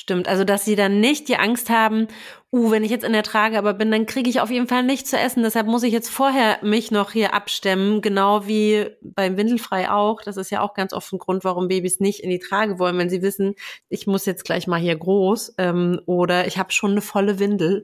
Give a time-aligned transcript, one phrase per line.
[0.00, 2.06] Stimmt, also dass sie dann nicht die Angst haben,
[2.52, 4.84] uh, wenn ich jetzt in der Trage aber bin, dann kriege ich auf jeden Fall
[4.84, 5.42] nichts zu essen.
[5.42, 10.22] Deshalb muss ich jetzt vorher mich noch hier abstemmen, genau wie beim Windelfrei auch.
[10.22, 12.96] Das ist ja auch ganz oft ein Grund, warum Babys nicht in die Trage wollen,
[12.96, 13.56] wenn sie wissen,
[13.88, 17.82] ich muss jetzt gleich mal hier groß ähm, oder ich habe schon eine volle Windel,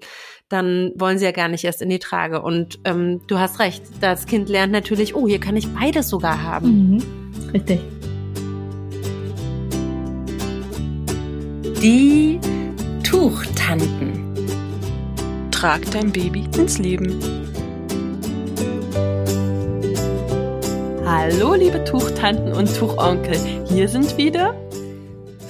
[0.48, 2.42] dann wollen sie ja gar nicht erst in die Trage.
[2.42, 6.44] Und ähm, du hast recht, das Kind lernt natürlich, oh, hier kann ich beides sogar
[6.44, 6.92] haben.
[6.92, 7.50] Mhm.
[7.52, 7.80] Richtig.
[11.84, 12.40] Die
[13.02, 14.34] Tuchtanten.
[15.50, 17.20] Trag dein Baby ins Leben.
[21.04, 23.36] Hallo, liebe Tuchtanten und Tuchonkel.
[23.68, 24.54] Hier sind wieder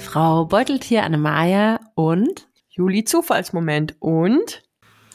[0.01, 4.61] Frau Beuteltier Annemaja und Juli Zufallsmoment und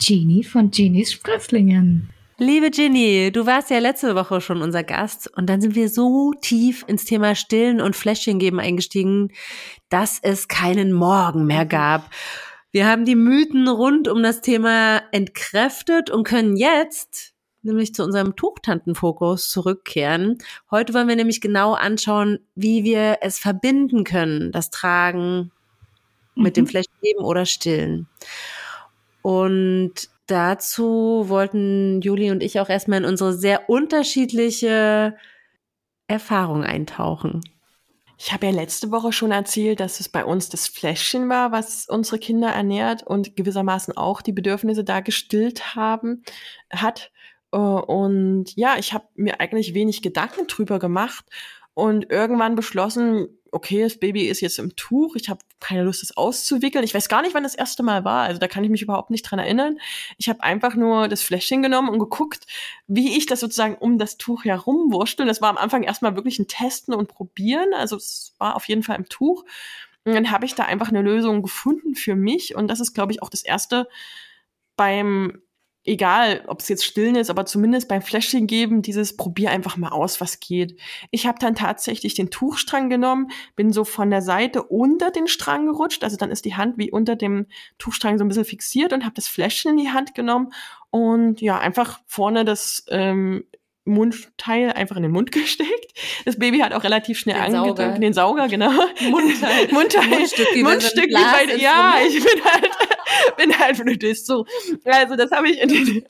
[0.02, 2.08] Genie von Genies Sprösslingen.
[2.42, 6.32] Liebe Ginny, du warst ja letzte Woche schon unser Gast und dann sind wir so
[6.40, 9.30] tief ins Thema Stillen und Fläschchen geben eingestiegen,
[9.90, 12.08] dass es keinen Morgen mehr gab.
[12.72, 18.34] Wir haben die Mythen rund um das Thema entkräftet und können jetzt nämlich zu unserem
[18.36, 20.38] Tuchtantenfokus zurückkehren.
[20.70, 25.52] Heute wollen wir nämlich genau anschauen, wie wir es verbinden können, das Tragen
[26.34, 26.68] mit dem mhm.
[26.68, 28.08] Fläschchen geben oder Stillen.
[29.20, 35.16] Und dazu wollten Juli und ich auch erstmal in unsere sehr unterschiedliche
[36.06, 37.40] Erfahrung eintauchen.
[38.18, 41.86] Ich habe ja letzte Woche schon erzählt, dass es bei uns das Fläschchen war, was
[41.88, 46.22] unsere Kinder ernährt und gewissermaßen auch die Bedürfnisse da gestillt haben,
[46.70, 47.10] hat.
[47.52, 51.24] Äh, und ja, ich habe mir eigentlich wenig Gedanken drüber gemacht
[51.72, 56.16] und irgendwann beschlossen, okay, das Baby ist jetzt im Tuch, ich habe keine Lust, es
[56.16, 56.84] auszuwickeln.
[56.84, 59.10] Ich weiß gar nicht, wann das erste Mal war, also da kann ich mich überhaupt
[59.10, 59.78] nicht dran erinnern.
[60.18, 62.46] Ich habe einfach nur das Fläschchen genommen und geguckt,
[62.86, 65.26] wie ich das sozusagen um das Tuch herum wurstel.
[65.26, 68.82] Das war am Anfang erstmal wirklich ein Testen und Probieren, also es war auf jeden
[68.82, 69.44] Fall im Tuch.
[70.04, 73.12] Und dann habe ich da einfach eine Lösung gefunden für mich und das ist, glaube
[73.12, 73.86] ich, auch das erste
[74.76, 75.42] beim
[75.84, 79.88] egal, ob es jetzt stillen ist, aber zumindest beim Fläschchen geben, dieses probier einfach mal
[79.88, 80.78] aus, was geht.
[81.10, 85.66] Ich habe dann tatsächlich den Tuchstrang genommen, bin so von der Seite unter den Strang
[85.66, 87.46] gerutscht, also dann ist die Hand wie unter dem
[87.78, 90.52] Tuchstrang so ein bisschen fixiert und habe das Fläschchen in die Hand genommen
[90.90, 93.44] und ja, einfach vorne das ähm,
[93.90, 95.92] Mundteil einfach in den Mund gesteckt.
[96.24, 98.02] Das Baby hat auch relativ schnell angedrückt.
[98.02, 98.70] Den Sauger, genau.
[99.00, 99.68] Mundteil.
[99.70, 100.08] Mundteil.
[100.08, 102.70] Mundstück, wie Mundstück, wie bei, ja, ich bin halt,
[103.36, 104.46] bin halt Flötist, so.
[104.84, 106.04] Also, das habe ich in den,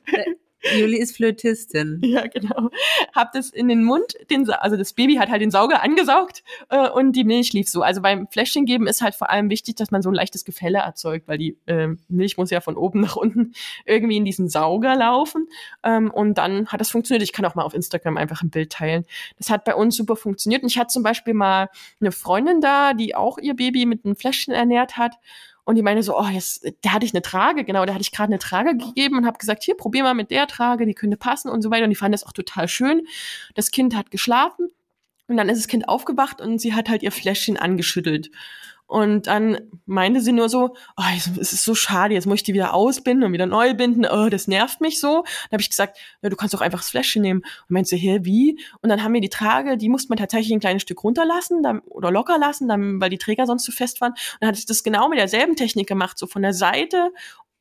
[0.77, 2.01] Juli ist Flötistin.
[2.11, 2.69] Ja, genau.
[3.15, 6.89] Hab das in den Mund, den, also das Baby hat halt den Sauger angesaugt äh,
[6.89, 7.83] und die Milch lief so.
[7.83, 10.79] Also beim Fläschchen geben ist halt vor allem wichtig, dass man so ein leichtes Gefälle
[10.79, 13.53] erzeugt, weil die äh, Milch muss ja von oben nach unten
[13.85, 15.47] irgendwie in diesen Sauger laufen.
[15.83, 17.23] Ähm, und dann hat das funktioniert.
[17.23, 19.05] Ich kann auch mal auf Instagram einfach ein Bild teilen.
[19.37, 20.63] Das hat bei uns super funktioniert.
[20.63, 21.69] Und ich hatte zum Beispiel mal
[22.01, 25.13] eine Freundin da, die auch ihr Baby mit einem Fläschchen ernährt hat.
[25.63, 28.11] Und die meine so, oh, jetzt, da hatte ich eine Trage, genau, da hatte ich
[28.11, 31.17] gerade eine Trage gegeben und habe gesagt, hier, probier mal mit der Trage, die könnte
[31.17, 31.83] passen und so weiter.
[31.83, 33.05] Und die fanden das auch total schön.
[33.53, 34.69] Das Kind hat geschlafen
[35.27, 38.31] und dann ist das Kind aufgewacht und sie hat halt ihr Fläschchen angeschüttelt.
[38.91, 42.53] Und dann meinte sie nur so, oh, es ist so schade, jetzt muss ich die
[42.53, 44.05] wieder ausbinden und wieder neu binden.
[44.05, 45.23] Oh, das nervt mich so.
[45.23, 47.39] Dann habe ich gesagt, ja, du kannst doch einfach das Fläschchen nehmen.
[47.39, 48.59] Und meinte sie, hä, wie?
[48.81, 51.79] Und dann haben wir die Trage, die musste man tatsächlich ein kleines Stück runterlassen dann,
[51.79, 54.11] oder locker lassen, dann, weil die Träger sonst zu fest waren.
[54.11, 57.13] Und dann hatte ich das genau mit derselben Technik gemacht, so von der Seite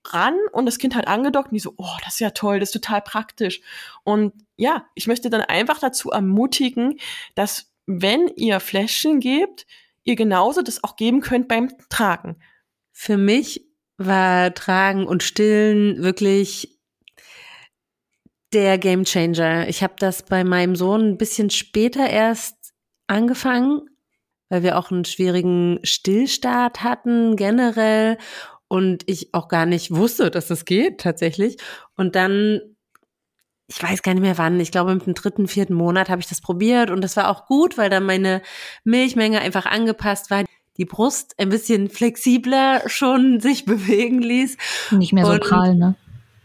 [0.08, 2.70] ran und das Kind hat angedockt und die so, oh, das ist ja toll, das
[2.70, 3.60] ist total praktisch.
[4.02, 6.98] Und ja, ich möchte dann einfach dazu ermutigen,
[7.36, 9.68] dass wenn ihr Fläschchen gebt,
[10.04, 12.40] ihr genauso das auch geben könnt beim Tragen.
[12.92, 13.66] Für mich
[13.96, 16.80] war Tragen und Stillen wirklich
[18.52, 19.68] der Game Changer.
[19.68, 22.72] Ich habe das bei meinem Sohn ein bisschen später erst
[23.06, 23.82] angefangen,
[24.48, 28.18] weil wir auch einen schwierigen Stillstart hatten generell
[28.68, 31.58] und ich auch gar nicht wusste, dass das geht tatsächlich.
[31.96, 32.60] Und dann
[33.70, 36.40] ich weiß gar nicht mehr wann, ich glaube im dritten, vierten Monat habe ich das
[36.40, 38.42] probiert und das war auch gut, weil dann meine
[38.82, 40.44] Milchmenge einfach angepasst war.
[40.76, 44.56] Die Brust ein bisschen flexibler schon sich bewegen ließ.
[44.90, 45.94] Nicht mehr so und, prall, ne?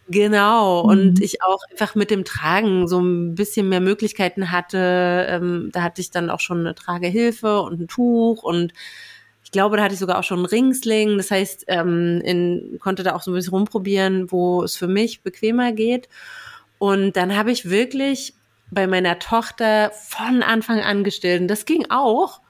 [0.07, 0.89] Genau, mhm.
[0.89, 5.25] und ich auch einfach mit dem Tragen so ein bisschen mehr Möglichkeiten hatte.
[5.28, 8.71] Ähm, da hatte ich dann auch schon eine Tragehilfe und ein Tuch und
[9.44, 11.18] ich glaube, da hatte ich sogar auch schon einen Ringsling.
[11.18, 15.21] Das heißt, ähm, in, konnte da auch so ein bisschen rumprobieren, wo es für mich
[15.24, 16.07] bequemer geht.
[16.77, 18.33] Und dann habe ich wirklich
[18.72, 21.42] bei meiner Tochter von Anfang an gestillt.
[21.42, 22.42] Und das ging auch.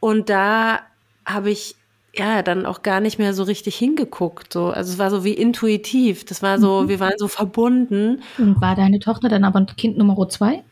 [0.00, 0.80] Und da
[1.24, 1.76] habe ich
[2.14, 4.52] ja dann auch gar nicht mehr so richtig hingeguckt.
[4.52, 4.70] So.
[4.70, 6.24] Also es war so wie intuitiv.
[6.24, 6.88] Das war so, mhm.
[6.88, 8.22] wir waren so verbunden.
[8.38, 10.62] Und war deine Tochter dann aber Kind Nummer zwei?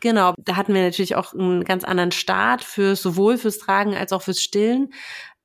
[0.00, 4.12] Genau, da hatten wir natürlich auch einen ganz anderen Start für sowohl fürs Tragen als
[4.12, 4.92] auch fürs Stillen.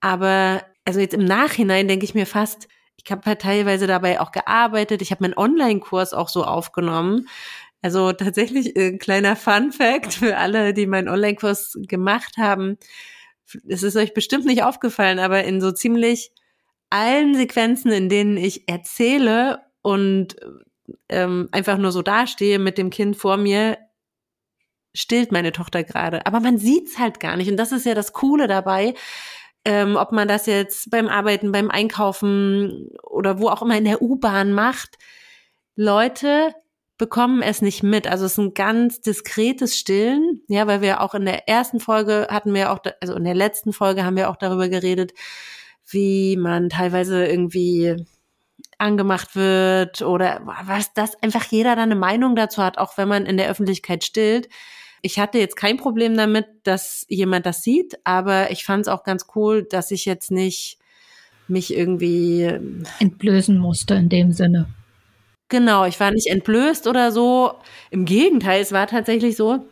[0.02, 2.68] Aber also jetzt im Nachhinein denke ich mir fast,
[3.04, 5.02] ich habe halt teilweise dabei auch gearbeitet.
[5.02, 7.28] Ich habe meinen Online-Kurs auch so aufgenommen.
[7.82, 12.78] Also tatsächlich ein kleiner Fun-Fact für alle, die meinen Online-Kurs gemacht haben.
[13.68, 16.32] Es ist euch bestimmt nicht aufgefallen, aber in so ziemlich
[16.90, 20.36] allen Sequenzen, in denen ich erzähle und
[21.08, 23.78] ähm, einfach nur so dastehe mit dem Kind vor mir,
[24.94, 26.26] stillt meine Tochter gerade.
[26.26, 27.50] Aber man sieht's halt gar nicht.
[27.50, 28.96] Und das ist ja das Coole dabei.
[29.66, 34.02] Ähm, ob man das jetzt beim Arbeiten, beim Einkaufen oder wo auch immer in der
[34.02, 34.98] U-Bahn macht.
[35.76, 36.54] Leute
[37.00, 38.08] bekommen es nicht mit.
[38.08, 42.28] Also es ist ein ganz diskretes Stillen, ja, weil wir auch in der ersten Folge
[42.30, 45.14] hatten wir auch, also in der letzten Folge haben wir auch darüber geredet,
[45.88, 47.96] wie man teilweise irgendwie
[48.78, 53.26] angemacht wird oder was, dass einfach jeder da eine Meinung dazu hat, auch wenn man
[53.26, 54.50] in der Öffentlichkeit stillt.
[55.02, 59.04] Ich hatte jetzt kein Problem damit, dass jemand das sieht, aber ich fand es auch
[59.04, 60.78] ganz cool, dass ich jetzt nicht
[61.48, 62.52] mich irgendwie
[63.00, 64.68] entblößen musste in dem Sinne.
[65.50, 67.54] Genau, ich war nicht entblößt oder so.
[67.90, 69.66] Im Gegenteil, es war tatsächlich so,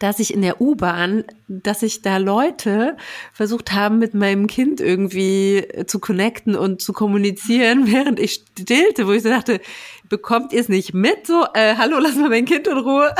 [0.00, 2.96] dass ich in der U-Bahn, dass sich da Leute
[3.32, 9.12] versucht haben, mit meinem Kind irgendwie zu connecten und zu kommunizieren, während ich stillte, wo
[9.12, 9.60] ich so dachte,
[10.08, 11.26] bekommt ihr es nicht mit?
[11.26, 13.14] So, äh, hallo, lass mal mein Kind in Ruhe.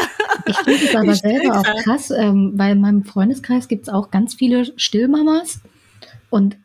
[0.47, 4.11] Ich finde es aber selber auch krass, ähm, weil in meinem Freundeskreis gibt es auch
[4.11, 5.61] ganz viele Stillmamas
[6.31, 6.56] und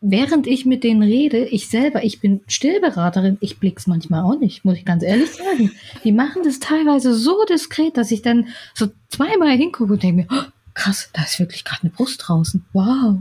[0.00, 4.64] während ich mit denen rede, ich selber, ich bin Stillberaterin, ich blick's manchmal auch nicht,
[4.64, 5.72] muss ich ganz ehrlich sagen.
[6.04, 10.28] Die machen das teilweise so diskret, dass ich dann so zweimal hingucke und denke mir,
[10.30, 12.64] oh, krass, da ist wirklich gerade eine Brust draußen.
[12.72, 13.18] Wow.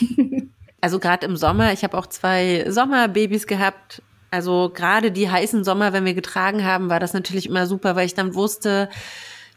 [0.80, 4.02] also gerade im Sommer, ich habe auch zwei Sommerbabys gehabt.
[4.30, 8.06] Also gerade die heißen Sommer, wenn wir getragen haben, war das natürlich immer super, weil
[8.06, 8.88] ich dann wusste,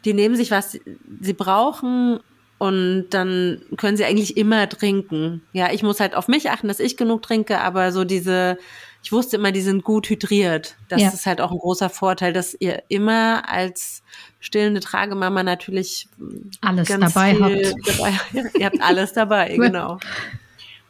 [0.04, 0.78] die nehmen sich was
[1.20, 2.20] sie brauchen
[2.58, 5.42] und dann können sie eigentlich immer trinken.
[5.52, 8.58] Ja, ich muss halt auf mich achten, dass ich genug trinke, aber so diese,
[9.02, 10.76] ich wusste immer, die sind gut hydriert.
[10.88, 11.08] Das ja.
[11.08, 14.02] ist halt auch ein großer Vorteil, dass ihr immer als
[14.40, 16.08] stillende Tragemama natürlich
[16.60, 17.74] alles dabei habt.
[17.86, 18.12] Dabei,
[18.58, 19.98] ihr habt alles dabei, genau.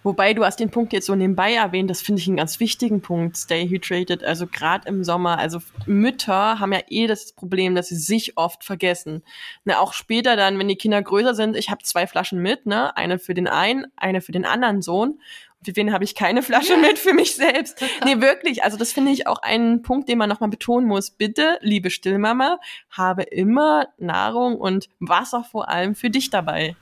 [0.04, 3.00] Wobei du hast den Punkt jetzt so nebenbei erwähnt, das finde ich einen ganz wichtigen
[3.00, 5.38] Punkt, stay hydrated, also gerade im Sommer.
[5.38, 9.24] Also Mütter haben ja eh das Problem, dass sie sich oft vergessen.
[9.64, 12.96] Ne, auch später dann, wenn die Kinder größer sind, ich habe zwei Flaschen mit, ne,
[12.96, 15.20] eine für den einen, eine für den anderen Sohn.
[15.64, 17.84] Für wen habe ich keine Flasche mit für mich selbst?
[18.04, 18.62] Nee, wirklich.
[18.62, 21.10] Also das finde ich auch einen Punkt, den man nochmal betonen muss.
[21.10, 22.60] Bitte, liebe Stillmama,
[22.90, 26.76] habe immer Nahrung und Wasser vor allem für dich dabei.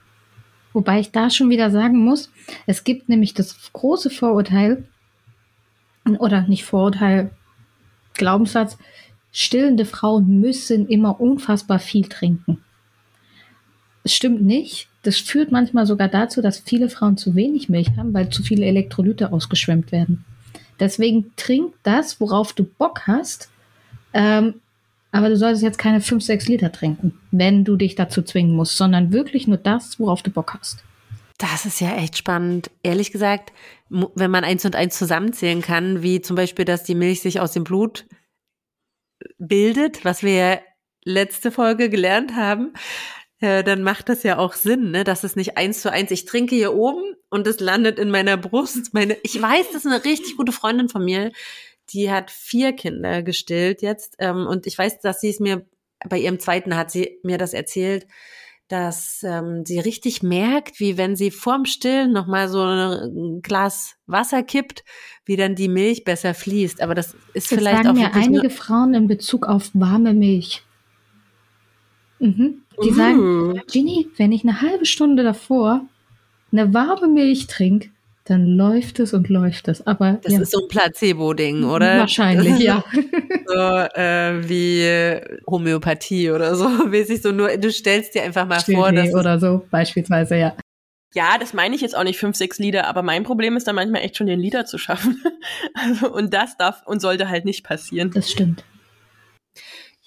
[0.77, 2.29] Wobei ich da schon wieder sagen muss,
[2.67, 4.83] es gibt nämlich das große Vorurteil,
[6.19, 7.31] oder nicht Vorurteil,
[8.13, 8.77] Glaubenssatz,
[9.31, 12.63] stillende Frauen müssen immer unfassbar viel trinken.
[14.03, 14.87] Es stimmt nicht.
[15.01, 18.67] Das führt manchmal sogar dazu, dass viele Frauen zu wenig Milch haben, weil zu viele
[18.67, 20.25] Elektrolyte ausgeschwemmt werden.
[20.79, 23.49] Deswegen trink das, worauf du Bock hast.
[24.13, 24.61] Ähm,
[25.11, 28.77] aber du solltest jetzt keine 5, 6 Liter trinken, wenn du dich dazu zwingen musst,
[28.77, 30.83] sondern wirklich nur das, worauf du Bock hast.
[31.37, 32.71] Das ist ja echt spannend.
[32.81, 33.53] Ehrlich gesagt,
[33.89, 37.51] wenn man eins und eins zusammenzählen kann, wie zum Beispiel, dass die Milch sich aus
[37.51, 38.05] dem Blut
[39.37, 40.59] bildet, was wir ja
[41.05, 42.73] letzte Folge gelernt haben,
[43.39, 45.03] äh, dann macht das ja auch Sinn, ne?
[45.03, 48.35] dass es nicht eins zu eins, ich trinke hier oben und es landet in meiner
[48.35, 48.93] Brust.
[48.93, 51.31] Meine, ich weiß, das ist eine richtig gute Freundin von mir,
[51.91, 54.15] die hat vier Kinder gestillt jetzt.
[54.19, 55.65] Ähm, und ich weiß, dass sie es mir,
[56.07, 58.07] bei ihrem zweiten hat sie mir das erzählt,
[58.67, 64.43] dass ähm, sie richtig merkt, wie wenn sie vorm Stillen nochmal so ein Glas Wasser
[64.43, 64.83] kippt,
[65.25, 66.81] wie dann die Milch besser fließt.
[66.81, 70.63] Aber das ist das vielleicht sagen auch mir einige Frauen in Bezug auf warme Milch.
[72.19, 72.63] Mhm.
[72.83, 72.93] Die uh.
[72.93, 75.85] sagen, Ginny, wenn ich eine halbe Stunde davor
[76.51, 77.89] eine warme Milch trinke,
[78.29, 79.85] dann läuft es und läuft es.
[79.85, 80.41] Aber das ja.
[80.41, 81.99] ist so ein Placebo-Ding, oder?
[81.99, 82.83] Wahrscheinlich, ja.
[83.47, 87.55] so äh, wie Homöopathie oder so, mäßig so nur.
[87.57, 90.55] Du stellst dir einfach mal vor, dass oder so beispielsweise, ja.
[91.13, 93.75] Ja, das meine ich jetzt auch nicht fünf, sechs Lieder, aber mein Problem ist dann
[93.75, 95.23] manchmal echt schon den Lieder zu schaffen.
[95.73, 98.11] Also, und das darf und sollte halt nicht passieren.
[98.11, 98.63] Das stimmt.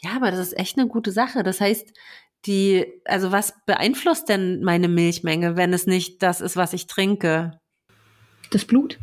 [0.03, 1.43] Ja, aber das ist echt eine gute Sache.
[1.43, 1.93] Das heißt,
[2.47, 7.60] die, also was beeinflusst denn meine Milchmenge, wenn es nicht das ist, was ich trinke?
[8.51, 8.99] Das Blut.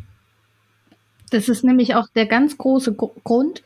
[1.30, 3.62] Das ist nämlich auch der ganz große Grund,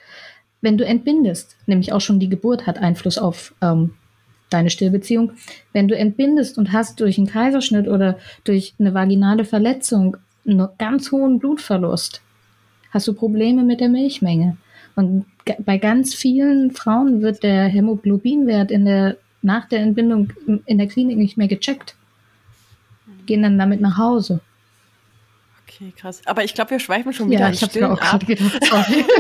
[0.61, 1.57] wenn du entbindest.
[1.67, 3.95] Nämlich auch schon die Geburt hat Einfluss auf ähm,
[4.51, 5.33] deine Stillbeziehung.
[5.73, 11.12] Wenn du entbindest und hast durch einen Kaiserschnitt oder durch eine vaginale Verletzung einen ganz
[11.12, 12.21] hohen Blutverlust,
[12.91, 14.57] hast du Probleme mit der Milchmenge.
[14.95, 15.25] Und
[15.65, 20.33] bei ganz vielen Frauen wird der Hämoglobinwert in der, nach der Entbindung
[20.67, 21.97] in der Klinik nicht mehr gecheckt.
[23.27, 24.41] Gehen dann damit nach Hause.
[25.83, 26.23] Okay, krass.
[26.27, 28.21] Aber ich glaube, wir schweifen schon wieder Ja, ich habe Stillen mir auch ab.
[28.21, 29.05] gerade gedacht, sorry.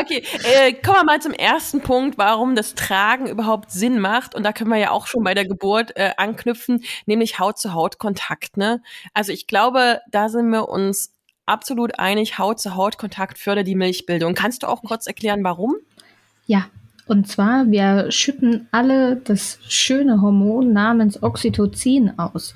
[0.00, 4.34] Okay, äh, kommen wir mal zum ersten Punkt, warum das Tragen überhaupt Sinn macht.
[4.34, 8.56] Und da können wir ja auch schon bei der Geburt äh, anknüpfen, nämlich Haut-zu-Haut-Kontakt.
[8.56, 8.82] Ne?
[9.14, 11.12] Also ich glaube, da sind wir uns
[11.44, 14.34] absolut einig, Haut-zu-Haut-Kontakt fördert die Milchbildung.
[14.34, 15.74] Kannst du auch kurz erklären, warum?
[16.46, 16.66] Ja,
[17.10, 22.54] und zwar, wir schütten alle das schöne Hormon namens Oxytocin aus.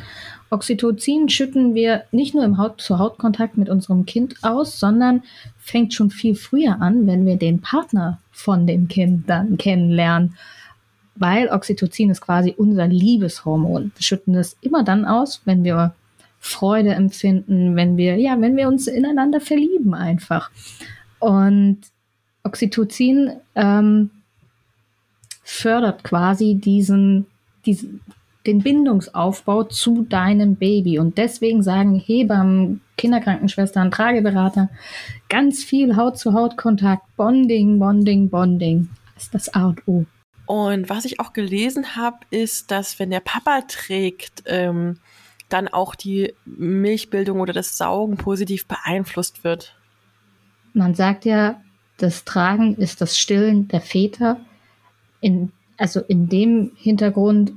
[0.54, 5.24] Oxytocin schütten wir nicht nur im Haut-zu-Haut-Kontakt mit unserem Kind aus, sondern
[5.58, 10.36] fängt schon viel früher an, wenn wir den Partner von dem Kind dann kennenlernen.
[11.16, 13.92] Weil Oxytocin ist quasi unser Liebeshormon.
[13.96, 15.94] Wir schütten es immer dann aus, wenn wir
[16.38, 20.50] Freude empfinden, wenn wir, ja, wenn wir uns ineinander verlieben einfach.
[21.18, 21.80] Und
[22.44, 24.10] Oxytocin ähm,
[25.42, 27.26] fördert quasi diesen,
[27.66, 28.00] diesen,
[28.46, 30.98] den Bindungsaufbau zu deinem Baby.
[30.98, 34.68] Und deswegen sagen Hebammen, Kinderkrankenschwestern, Trageberater
[35.28, 38.88] ganz viel Haut-zu-Haut-Kontakt, Bonding, Bonding, Bonding.
[39.14, 40.04] Das ist das A und O.
[40.46, 44.98] Und was ich auch gelesen habe, ist, dass wenn der Papa trägt, ähm,
[45.48, 49.74] dann auch die Milchbildung oder das Saugen positiv beeinflusst wird.
[50.72, 51.60] Man sagt ja,
[51.96, 54.40] das Tragen ist das Stillen der Väter.
[55.20, 57.52] In, also in dem Hintergrund,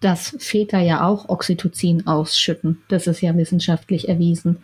[0.00, 2.82] dass Väter ja auch Oxytocin ausschütten.
[2.88, 4.58] Das ist ja wissenschaftlich erwiesen.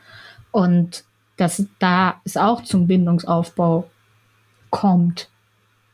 [0.51, 1.05] Und
[1.37, 3.91] dass da es auch zum Bindungsaufbau
[4.71, 5.29] kommt.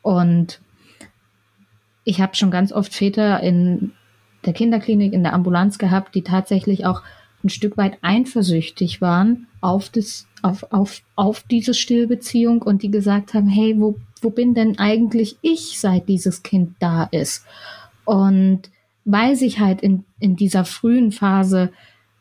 [0.03, 0.61] Und
[2.05, 3.93] ich habe schon ganz oft Väter in
[4.45, 7.03] der Kinderklinik, in der Ambulanz gehabt, die tatsächlich auch
[7.45, 13.35] ein Stück weit eifersüchtig waren auf, das, auf, auf, auf diese Stillbeziehung und die gesagt
[13.35, 17.45] haben, hey, wo, wo bin denn eigentlich ich, seit dieses Kind da ist?
[18.05, 18.71] Und
[19.11, 21.73] weil sich halt in, in dieser frühen Phase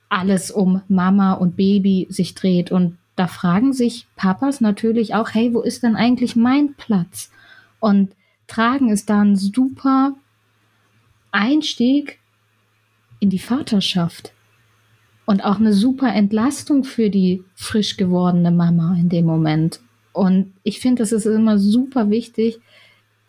[0.08, 5.54] alles um Mama und Baby sich dreht und da fragen sich Papas natürlich auch, hey,
[5.54, 7.30] wo ist denn eigentlich mein Platz?
[7.82, 8.14] Und
[8.48, 10.14] Tragen ist da ein super
[11.32, 12.20] Einstieg
[13.20, 14.32] in die Vaterschaft
[15.26, 19.82] und auch eine super Entlastung für die frisch gewordene Mama in dem Moment.
[20.14, 22.60] Und ich finde, es ist immer super wichtig,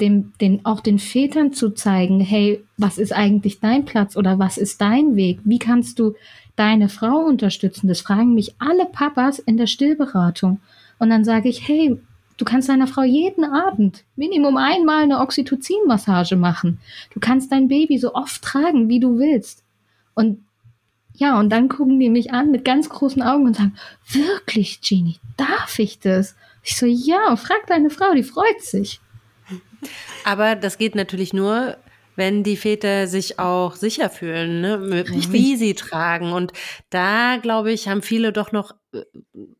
[0.00, 4.58] dem, den, auch den Vätern zu zeigen, hey, was ist eigentlich dein Platz oder was
[4.58, 5.40] ist dein Weg?
[5.44, 6.14] Wie kannst du
[6.56, 7.88] deine Frau unterstützen?
[7.88, 10.60] Das fragen mich alle Papas in der Stillberatung.
[10.98, 11.98] Und dann sage ich, hey,
[12.36, 16.78] du kannst deiner Frau jeden Abend Minimum einmal eine Oxytocin-Massage machen.
[17.12, 19.64] Du kannst dein Baby so oft tragen, wie du willst.
[20.14, 20.44] Und
[21.14, 23.76] ja, und dann gucken die mich an mit ganz großen Augen und sagen,
[24.12, 26.36] wirklich, Genie, darf ich das?
[26.62, 29.00] Ich so, ja, frag deine Frau, die freut sich.
[30.24, 31.76] Aber das geht natürlich nur,
[32.18, 35.06] wenn die Väter sich auch sicher fühlen, ne?
[35.30, 36.32] wie sie tragen.
[36.32, 36.52] Und
[36.90, 39.02] da, glaube ich, haben viele doch noch äh,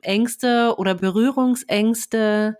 [0.03, 2.57] Ängste oder Berührungsängste,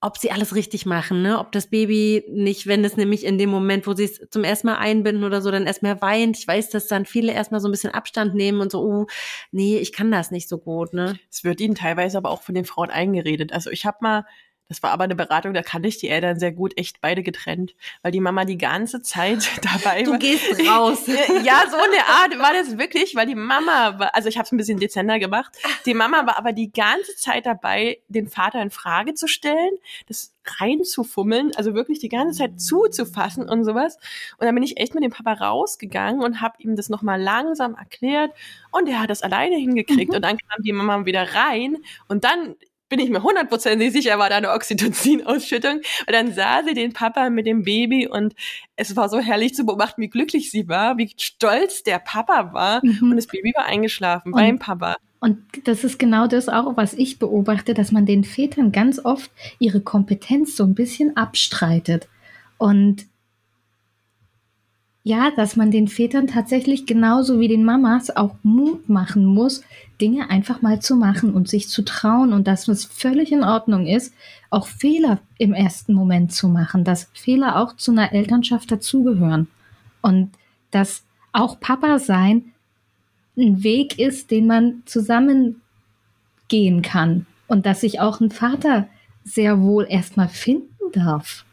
[0.00, 1.38] ob sie alles richtig machen, ne?
[1.38, 4.66] Ob das Baby nicht, wenn es nämlich in dem Moment, wo sie es zum ersten
[4.66, 6.36] Mal einbinden oder so, dann erstmal weint.
[6.38, 9.06] Ich weiß, dass dann viele erstmal so ein bisschen Abstand nehmen und so, oh,
[9.52, 11.18] nee, ich kann das nicht so gut, ne?
[11.30, 13.52] Es wird ihnen teilweise aber auch von den Frauen eingeredet.
[13.52, 14.24] Also ich habe mal
[14.68, 17.74] das war aber eine Beratung, da kannte ich die Eltern sehr gut, echt beide getrennt,
[18.02, 20.18] weil die Mama die ganze Zeit dabei Du war.
[20.18, 21.06] gehst raus.
[21.06, 24.52] Ja, so eine Art war das wirklich, weil die Mama war, also ich habe es
[24.52, 25.52] ein bisschen dezenter gemacht.
[25.86, 29.72] Die Mama war aber die ganze Zeit dabei, den Vater in Frage zu stellen,
[30.08, 33.96] das reinzufummeln, also wirklich die ganze Zeit zuzufassen und sowas.
[34.38, 37.74] Und dann bin ich echt mit dem Papa rausgegangen und habe ihm das nochmal langsam
[37.74, 38.32] erklärt
[38.70, 41.76] und er hat das alleine hingekriegt und dann kam die Mama wieder rein
[42.08, 42.56] und dann
[42.92, 45.76] bin ich mir hundertprozentig sicher, war da eine Oxytocin-Ausschüttung.
[45.76, 48.34] Und dann sah sie den Papa mit dem Baby und
[48.76, 52.84] es war so herrlich zu beobachten, wie glücklich sie war, wie stolz der Papa war.
[52.84, 53.12] Mhm.
[53.12, 54.96] Und das Baby war eingeschlafen Und- beim Papa.
[55.20, 59.30] Und das ist genau das auch, was ich beobachte, dass man den Vätern ganz oft
[59.58, 62.08] ihre Kompetenz so ein bisschen abstreitet.
[62.58, 63.06] Und
[65.04, 69.62] ja, dass man den Vätern tatsächlich genauso wie den Mamas auch Mut machen muss,
[70.00, 73.86] Dinge einfach mal zu machen und sich zu trauen und dass es völlig in Ordnung
[73.86, 74.14] ist,
[74.50, 79.48] auch Fehler im ersten Moment zu machen, dass Fehler auch zu einer Elternschaft dazugehören
[80.02, 80.30] und
[80.70, 82.52] dass auch Papa sein
[83.36, 85.62] ein Weg ist, den man zusammen
[86.48, 88.86] gehen kann und dass sich auch ein Vater
[89.24, 91.44] sehr wohl erstmal finden darf.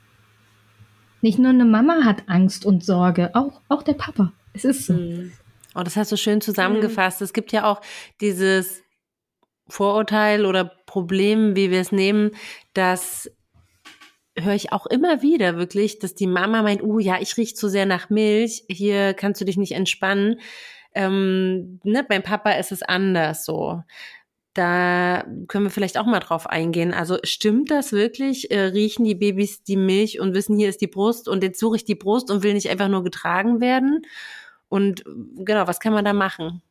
[1.22, 4.32] Nicht nur eine Mama hat Angst und Sorge, auch, auch der Papa.
[4.54, 4.94] Es ist so.
[4.94, 5.32] Mhm.
[5.76, 7.22] Oh, das hast du schön zusammengefasst.
[7.22, 7.82] Es gibt ja auch
[8.22, 8.82] dieses
[9.68, 12.32] Vorurteil oder Problem, wie wir es nehmen,
[12.74, 13.30] dass
[14.38, 17.68] höre ich auch immer wieder wirklich, dass die Mama meint, uh, ja, ich riech zu
[17.68, 20.40] sehr nach Milch, hier kannst du dich nicht entspannen.
[20.96, 23.84] Ähm, ne, beim Papa ist es anders so.
[24.54, 26.94] Da können wir vielleicht auch mal drauf eingehen.
[26.94, 28.52] Also stimmt das wirklich?
[28.52, 31.78] Äh, riechen die Babys die Milch und wissen, hier ist die Brust und jetzt suche
[31.78, 34.06] ich die Brust und will nicht einfach nur getragen werden?
[34.68, 35.04] Und
[35.38, 36.62] genau, was kann man da machen?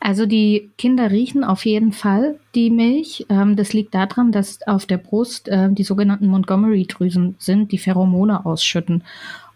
[0.00, 3.24] Also die Kinder riechen auf jeden Fall die Milch.
[3.30, 8.44] Ähm, das liegt daran, dass auf der Brust äh, die sogenannten Montgomery-Drüsen sind, die Pheromone
[8.44, 9.02] ausschütten.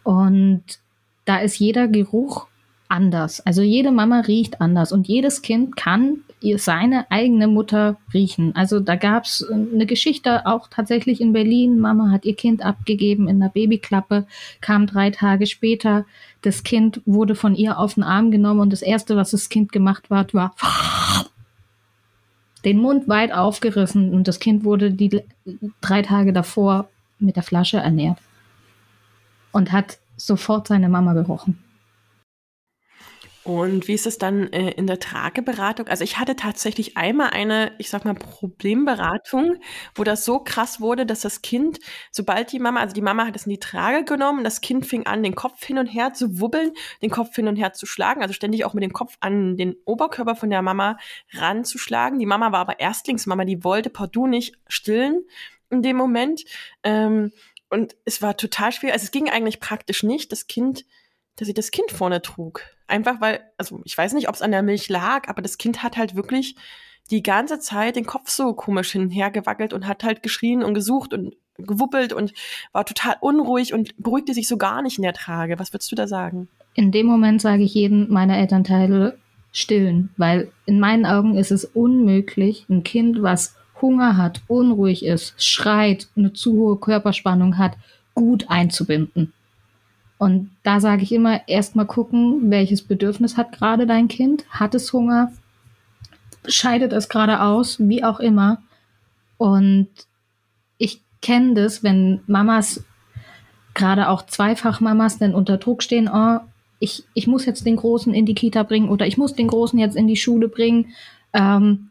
[0.04, 0.62] Und
[1.26, 2.46] da ist jeder Geruch
[2.88, 3.44] anders.
[3.44, 6.24] Also jede Mama riecht anders und jedes Kind kann
[6.56, 8.54] seine eigene Mutter riechen.
[8.54, 11.78] Also da gab es eine Geschichte auch tatsächlich in Berlin.
[11.78, 14.26] Mama hat ihr Kind abgegeben in der Babyklappe,
[14.60, 16.06] kam drei Tage später.
[16.42, 19.72] Das Kind wurde von ihr auf den Arm genommen und das Erste, was das Kind
[19.72, 20.54] gemacht hat, war
[22.64, 25.22] den Mund weit aufgerissen und das Kind wurde die
[25.80, 28.18] drei Tage davor mit der Flasche ernährt
[29.52, 31.58] und hat sofort seine Mama gerochen.
[33.48, 35.88] Und wie ist es dann äh, in der Trageberatung?
[35.88, 39.56] Also ich hatte tatsächlich einmal eine, ich sag mal, Problemberatung,
[39.94, 41.78] wo das so krass wurde, dass das Kind,
[42.10, 45.06] sobald die Mama, also die Mama hat es in die Trage genommen, das Kind fing
[45.06, 48.20] an, den Kopf hin und her zu wubbeln, den Kopf hin und her zu schlagen,
[48.20, 50.98] also ständig auch mit dem Kopf an den Oberkörper von der Mama
[51.32, 52.18] ranzuschlagen.
[52.18, 55.24] Die Mama war aber Erstlingsmama, die wollte partout nicht stillen
[55.70, 56.44] in dem Moment.
[56.82, 57.32] Ähm,
[57.70, 58.92] und es war total schwer.
[58.92, 60.32] Also es ging eigentlich praktisch nicht.
[60.32, 60.84] Das Kind
[61.38, 62.62] dass sie das Kind vorne trug.
[62.88, 65.82] Einfach weil, also ich weiß nicht, ob es an der Milch lag, aber das Kind
[65.82, 66.56] hat halt wirklich
[67.10, 71.14] die ganze Zeit den Kopf so komisch hinher gewackelt und hat halt geschrien und gesucht
[71.14, 72.32] und gewuppelt und
[72.72, 75.58] war total unruhig und beruhigte sich so gar nicht in der Trage.
[75.58, 76.48] Was würdest du da sagen?
[76.74, 79.18] In dem Moment sage ich jedem meiner Elternteile
[79.52, 85.42] stillen, weil in meinen Augen ist es unmöglich, ein Kind, was Hunger hat, unruhig ist,
[85.42, 87.76] schreit, eine zu hohe Körperspannung hat,
[88.14, 89.32] gut einzubinden.
[90.18, 94.44] Und da sage ich immer, erstmal gucken, welches Bedürfnis hat gerade dein Kind?
[94.50, 95.32] Hat es Hunger?
[96.46, 97.78] Scheidet es gerade aus?
[97.78, 98.60] Wie auch immer.
[99.36, 99.88] Und
[100.76, 102.84] ich kenne das, wenn Mamas,
[103.74, 106.40] gerade auch Zweifachmamas, dann unter Druck stehen, oh,
[106.80, 109.78] ich, ich muss jetzt den Großen in die Kita bringen oder ich muss den Großen
[109.78, 110.94] jetzt in die Schule bringen.
[111.32, 111.90] Ähm,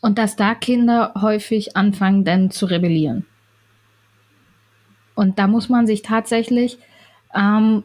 [0.00, 3.26] und dass da Kinder häufig anfangen, dann zu rebellieren.
[5.14, 6.78] Und da muss man sich tatsächlich
[7.34, 7.84] ähm,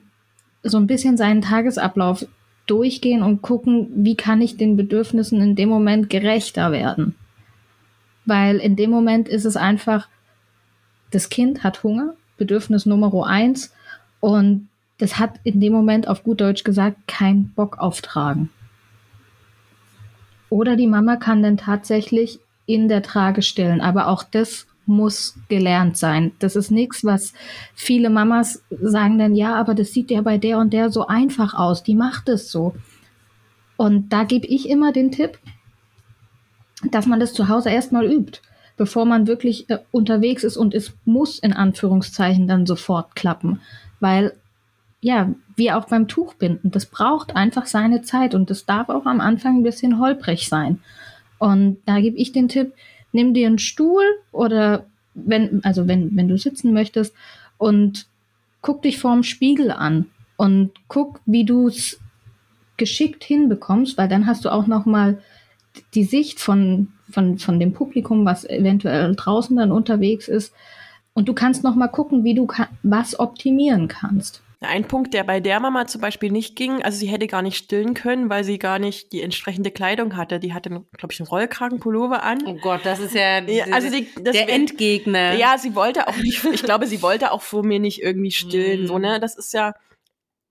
[0.64, 2.26] so ein bisschen seinen Tagesablauf
[2.68, 7.16] durchgehen und gucken, wie kann ich den Bedürfnissen in dem Moment gerechter werden.
[8.26, 10.08] Weil in dem Moment ist es einfach,
[11.10, 13.74] das Kind hat Hunger, Bedürfnis Nummer eins,
[14.20, 18.50] und das hat in dem Moment auf gut Deutsch gesagt keinen Bock auftragen.
[20.50, 25.98] Oder die Mama kann dann tatsächlich in der Trage stillen, aber auch das muss gelernt
[25.98, 26.34] sein.
[26.40, 27.34] Das ist nichts, was
[27.74, 31.54] viele Mamas sagen dann, ja, aber das sieht ja bei der und der so einfach
[31.54, 32.76] aus, die macht es so.
[33.78, 35.40] Und da gebe ich immer den Tipp,
[36.92, 38.42] dass man das zu Hause erstmal übt,
[38.78, 43.62] bevor man wirklich äh, unterwegs ist und es muss in Anführungszeichen dann sofort klappen.
[44.00, 44.34] Weil,
[45.00, 49.22] ja, wie auch beim Tuchbinden, das braucht einfach seine Zeit und das darf auch am
[49.22, 50.80] Anfang ein bisschen holprig sein.
[51.40, 52.74] Und da gebe ich den Tipp,
[53.12, 57.14] nimm dir einen Stuhl oder wenn, also wenn, wenn du sitzen möchtest
[57.58, 58.08] und
[58.62, 60.06] guck dich vorm Spiegel an
[60.38, 62.00] und guck, wie du es
[62.78, 65.22] geschickt hinbekommst, weil dann hast du auch noch mal
[65.94, 70.54] die Sicht von, von, von dem Publikum, was eventuell draußen dann unterwegs ist.
[71.14, 72.48] Und du kannst noch mal gucken, wie du
[72.84, 74.42] was optimieren kannst.
[74.64, 77.58] Ein Punkt, der bei der Mama zum Beispiel nicht ging, also sie hätte gar nicht
[77.58, 80.40] stillen können, weil sie gar nicht die entsprechende Kleidung hatte.
[80.40, 82.44] Die hatte, glaube ich, einen Rollkragenpullover an.
[82.46, 85.34] Oh Gott, das ist ja, ja also die, das der Endgegner.
[85.34, 88.84] Ja, sie wollte auch nicht, ich glaube, sie wollte auch vor mir nicht irgendwie stillen,
[88.84, 88.88] mm.
[88.88, 89.20] so, ne?
[89.20, 89.74] Das ist ja,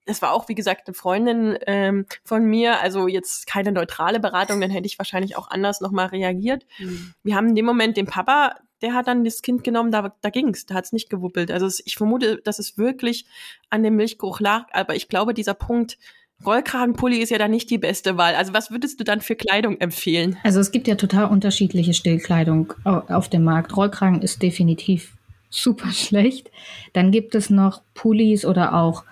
[0.07, 4.61] das war auch, wie gesagt, eine Freundin ähm, von mir, also jetzt keine neutrale Beratung,
[4.61, 6.67] dann hätte ich wahrscheinlich auch anders nochmal reagiert.
[6.79, 7.15] Mhm.
[7.23, 10.31] Wir haben in dem Moment den Papa der hat dann das Kind genommen, da, da
[10.31, 11.51] ging's, da hat's nicht gewuppelt.
[11.51, 13.27] Also ich vermute, dass es wirklich
[13.69, 15.99] an dem Milchgeruch lag, aber ich glaube, dieser Punkt,
[16.45, 18.35] Rollkragenpulli ist ja dann nicht die beste Wahl.
[18.35, 20.39] Also was würdest du dann für Kleidung empfehlen?
[20.43, 23.77] Also es gibt ja total unterschiedliche Stillkleidung auf dem Markt.
[23.77, 25.13] Rollkragen ist definitiv
[25.51, 26.51] super schlecht.
[26.95, 29.05] Dann gibt es noch Pullis oder auch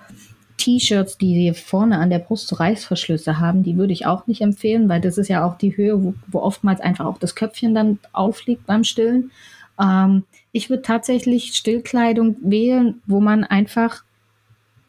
[0.57, 3.63] T-Shirts, die vorne an der Brust so Reißverschlüsse haben.
[3.63, 6.41] Die würde ich auch nicht empfehlen, weil das ist ja auch die Höhe, wo, wo
[6.41, 9.31] oftmals einfach auch das Köpfchen dann aufliegt beim Stillen.
[9.81, 14.05] Ähm, ich würde tatsächlich Stillkleidung wählen, wo man einfach,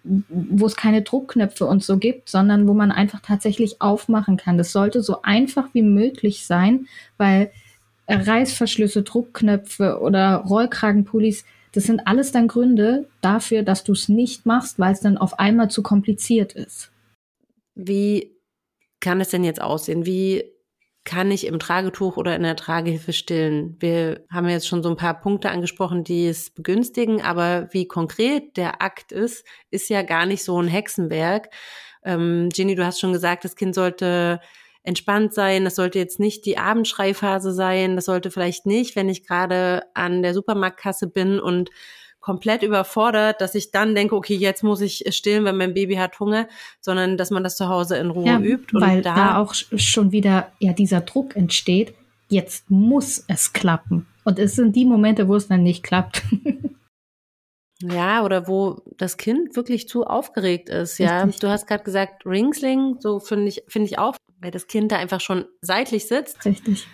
[0.04, 4.58] wo es keine Druckknöpfe und so gibt, sondern wo man einfach tatsächlich aufmachen kann.
[4.58, 7.52] Das sollte so einfach wie möglich sein, weil
[8.08, 14.80] Reißverschlüsse, Druckknöpfe oder Rollkragenpullis, das sind alles dann Gründe dafür, dass du es nicht machst,
[14.80, 16.92] weil es dann auf einmal zu kompliziert ist.
[17.76, 18.32] Wie
[19.00, 20.06] kann es denn jetzt aussehen?
[20.06, 20.44] Wie
[21.06, 23.78] kann ich im Tragetuch oder in der Tragehilfe stillen.
[23.80, 28.58] Wir haben jetzt schon so ein paar Punkte angesprochen, die es begünstigen, aber wie konkret
[28.58, 31.50] der Akt ist, ist ja gar nicht so ein Hexenwerk.
[32.04, 34.40] Ähm, Jenny, du hast schon gesagt, das Kind sollte
[34.84, 35.66] entspannt sein.
[35.66, 37.96] Das sollte jetzt nicht die Abendschreiphase sein.
[37.96, 41.70] Das sollte vielleicht nicht, wenn ich gerade an der Supermarktkasse bin und
[42.30, 46.20] komplett überfordert, dass ich dann denke, okay, jetzt muss ich stillen, wenn mein Baby hat
[46.20, 46.48] Hunger,
[46.80, 48.76] sondern dass man das zu Hause in Ruhe ja, übt.
[48.76, 51.96] Und weil da, da auch schon wieder ja dieser Druck entsteht,
[52.30, 54.06] jetzt muss es klappen.
[54.26, 56.22] Und es sind die Momente, wo es dann nicht klappt.
[57.82, 60.98] Ja, oder wo das Kind wirklich zu aufgeregt ist.
[60.98, 61.40] Ja, Richtig.
[61.40, 64.98] du hast gerade gesagt Ringsling, so finde ich finde ich auch, weil das Kind da
[64.98, 66.44] einfach schon seitlich sitzt.
[66.44, 66.90] Richtig.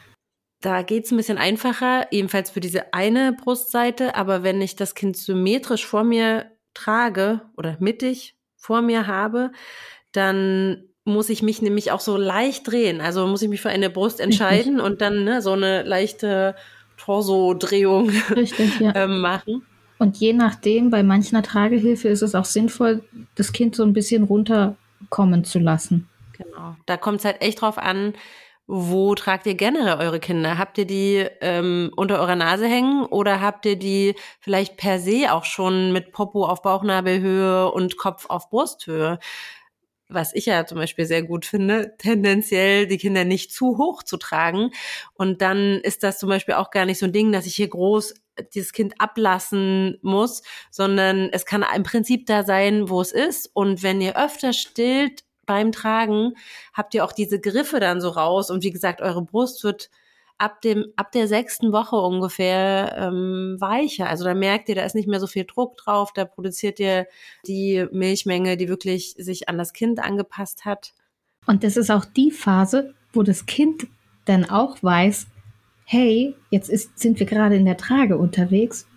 [0.65, 4.15] Da geht's ein bisschen einfacher, ebenfalls für diese eine Brustseite.
[4.15, 9.51] Aber wenn ich das Kind symmetrisch vor mir trage oder mittig vor mir habe,
[10.11, 12.99] dann muss ich mich nämlich auch so leicht drehen.
[12.99, 16.55] Also muss ich mich für eine Brust entscheiden und dann ne, so eine leichte
[16.97, 18.09] Torso-Drehung
[18.79, 18.95] ja.
[18.95, 19.61] ähm, machen.
[19.99, 23.03] Und je nachdem, bei mancher Tragehilfe ist es auch sinnvoll,
[23.35, 26.09] das Kind so ein bisschen runterkommen zu lassen.
[26.35, 26.75] Genau.
[26.87, 28.15] Da kommt es halt echt drauf an,
[28.67, 30.57] wo tragt ihr generell eure Kinder?
[30.57, 35.31] Habt ihr die ähm, unter eurer Nase hängen oder habt ihr die vielleicht per se
[35.31, 39.19] auch schon mit Popo auf Bauchnabelhöhe und Kopf auf Brusthöhe?
[40.07, 44.17] Was ich ja zum Beispiel sehr gut finde, tendenziell die Kinder nicht zu hoch zu
[44.17, 44.71] tragen.
[45.13, 47.69] Und dann ist das zum Beispiel auch gar nicht so ein Ding, dass ich hier
[47.69, 48.15] groß
[48.53, 53.49] dieses Kind ablassen muss, sondern es kann im Prinzip da sein, wo es ist.
[53.53, 56.33] Und wenn ihr öfter stillt, beim Tragen
[56.73, 59.89] habt ihr auch diese Griffe dann so raus und wie gesagt, eure Brust wird
[60.37, 64.09] ab dem ab der sechsten Woche ungefähr ähm, weicher.
[64.09, 67.07] Also da merkt ihr, da ist nicht mehr so viel Druck drauf, da produziert ihr
[67.47, 70.93] die Milchmenge, die wirklich sich an das Kind angepasst hat.
[71.45, 73.87] Und das ist auch die Phase, wo das Kind
[74.25, 75.27] dann auch weiß,
[75.85, 78.87] hey, jetzt ist, sind wir gerade in der Trage unterwegs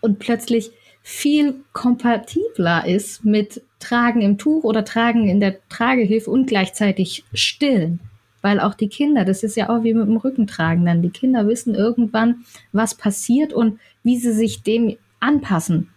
[0.00, 0.72] und plötzlich
[1.08, 8.00] viel kompatibler ist mit Tragen im Tuch oder Tragen in der Tragehilfe und gleichzeitig stillen.
[8.42, 11.48] Weil auch die Kinder, das ist ja auch wie mit dem Rückentragen dann, die Kinder
[11.48, 15.88] wissen irgendwann, was passiert und wie sie sich dem anpassen.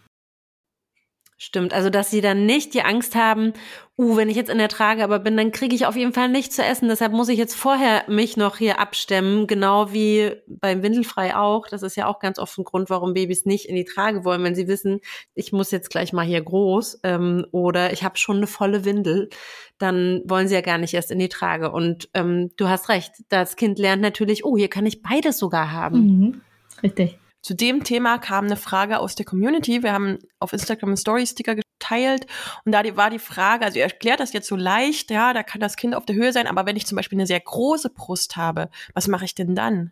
[1.44, 3.54] Stimmt, also dass sie dann nicht die Angst haben,
[3.98, 6.30] uh, wenn ich jetzt in der Trage aber bin, dann kriege ich auf jeden Fall
[6.30, 6.88] nichts zu essen.
[6.88, 11.66] Deshalb muss ich jetzt vorher mich noch hier abstemmen, genau wie beim Windelfrei auch.
[11.68, 14.44] Das ist ja auch ganz oft ein Grund, warum Babys nicht in die Trage wollen,
[14.44, 15.00] wenn sie wissen,
[15.34, 19.32] ich muss jetzt gleich mal hier groß ähm, oder ich habe schon eine volle Windel,
[19.80, 21.72] dann wollen sie ja gar nicht erst in die Trage.
[21.72, 25.72] Und ähm, du hast recht, das Kind lernt natürlich, oh, hier kann ich beides sogar
[25.72, 26.02] haben.
[26.02, 26.42] Mhm,
[26.84, 27.18] richtig.
[27.42, 29.82] Zu dem Thema kam eine Frage aus der Community.
[29.82, 32.28] Wir haben auf Instagram Story-Sticker geteilt
[32.66, 35.60] und da war die Frage, also ihr erklärt das jetzt so leicht, ja, da kann
[35.60, 38.38] das Kind auf der Höhe sein, aber wenn ich zum Beispiel eine sehr große Brust
[38.38, 39.92] habe, was mache ich denn dann?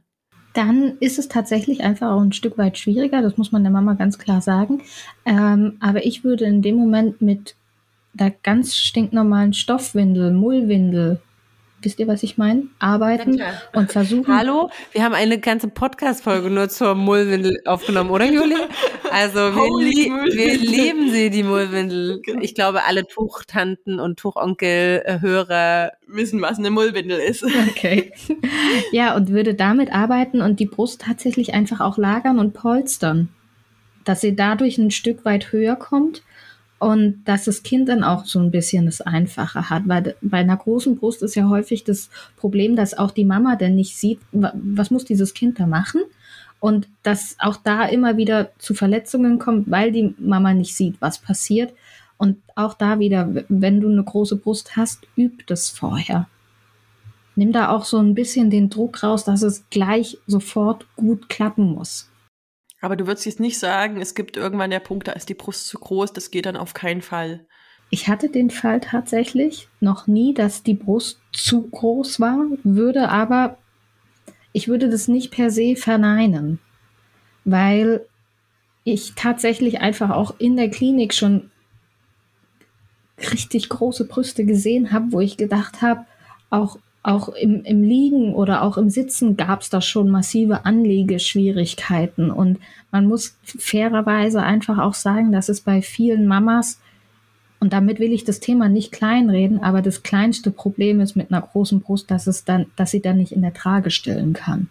[0.54, 3.94] Dann ist es tatsächlich einfach auch ein Stück weit schwieriger, das muss man der Mama
[3.94, 4.82] ganz klar sagen.
[5.26, 7.56] Ähm, aber ich würde in dem Moment mit
[8.14, 11.22] der ganz stinknormalen Stoffwindel, Mullwindel,
[11.82, 12.64] wisst ihr, was ich meine?
[12.80, 13.42] Arbeiten
[13.74, 14.36] und versuchen.
[14.36, 18.56] Hallo, wir haben eine ganze Podcast-Folge nur zur Mullwindel aufgenommen, oder Juli?
[19.12, 22.22] Also wir, lie wir lieben sie, die Mullwindel.
[22.22, 22.42] Genau.
[22.42, 27.44] Ich glaube, alle Tuchtanten und Tuchonkel-Hörer wissen, was eine Mullwindel ist.
[27.44, 28.12] Okay.
[28.92, 33.30] Ja, und würde damit arbeiten und die Brust tatsächlich einfach auch lagern und polstern.
[34.06, 36.24] Dass sie dadurch ein Stück weit höher kommt
[36.80, 40.58] und dass das Kind dann auch so ein bisschen das Einfache hat, weil bei einer
[40.58, 44.90] großen Brust ist ja häufig das Problem, dass auch die Mama dann nicht sieht, was
[44.90, 46.02] muss dieses Kind da machen
[46.62, 51.20] und dass auch da immer wieder zu Verletzungen kommt, weil die Mama nicht sieht, was
[51.20, 51.74] passiert.
[52.18, 56.28] Und auch da wieder, wenn du eine große Brust hast, üb das vorher.
[57.36, 61.74] Nimm da auch so ein bisschen den Druck raus, dass es gleich sofort gut klappen
[61.74, 62.10] muss.
[62.82, 65.68] Aber du würdest jetzt nicht sagen, es gibt irgendwann der Punkt, da ist die Brust
[65.68, 67.46] zu groß, das geht dann auf keinen Fall.
[67.90, 73.58] Ich hatte den Fall tatsächlich noch nie, dass die Brust zu groß war, würde aber,
[74.54, 76.60] ich würde das nicht per se verneinen,
[77.46, 78.06] weil
[78.84, 81.52] ich tatsächlich einfach auch in der Klinik schon
[83.32, 86.06] richtig große Brüste gesehen habe, wo ich gedacht habe,
[86.50, 92.30] auch auch im, im Liegen oder auch im Sitzen gab es da schon massive Anlegeschwierigkeiten.
[92.30, 92.60] Und
[92.92, 96.80] man muss fairerweise einfach auch sagen, dass es bei vielen Mamas,
[97.62, 101.42] und damit will ich das Thema nicht kleinreden, aber das kleinste Problem ist mit einer
[101.42, 104.70] großen Brust, dass es dann, dass sie dann nicht in der Trage stillen kann.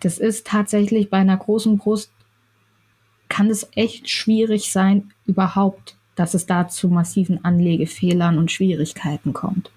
[0.00, 2.10] Das ist tatsächlich bei einer großen Brust
[3.28, 9.70] kann es echt schwierig sein, überhaupt, dass es da zu massiven Anlegefehlern und Schwierigkeiten kommt.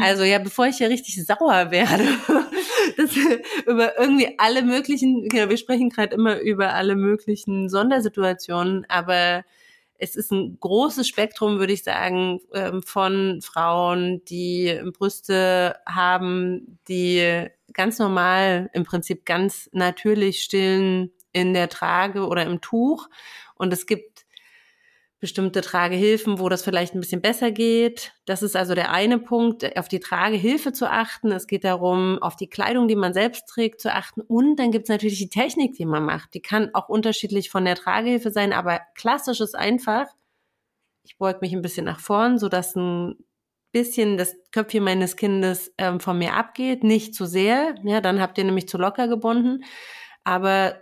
[0.00, 2.04] Also ja, bevor ich hier richtig sauer werde,
[2.96, 9.44] wir über irgendwie alle möglichen, genau, wir sprechen gerade immer über alle möglichen Sondersituationen, aber
[9.98, 17.46] es ist ein großes Spektrum, würde ich sagen, ähm, von Frauen, die Brüste haben, die
[17.72, 23.08] ganz normal, im Prinzip ganz natürlich stillen in der Trage oder im Tuch.
[23.54, 24.17] Und es gibt
[25.20, 28.12] bestimmte Tragehilfen, wo das vielleicht ein bisschen besser geht.
[28.24, 31.32] Das ist also der eine Punkt, auf die Tragehilfe zu achten.
[31.32, 34.20] Es geht darum, auf die Kleidung, die man selbst trägt, zu achten.
[34.20, 36.34] Und dann gibt es natürlich die Technik, die man macht.
[36.34, 40.06] Die kann auch unterschiedlich von der Tragehilfe sein, aber klassisch ist einfach,
[41.02, 43.16] ich beug mich ein bisschen nach vorn, sodass ein
[43.72, 47.74] bisschen das Köpfchen meines Kindes ähm, von mir abgeht, nicht zu sehr.
[47.82, 49.64] Ja, dann habt ihr nämlich zu locker gebunden.
[50.22, 50.78] Aber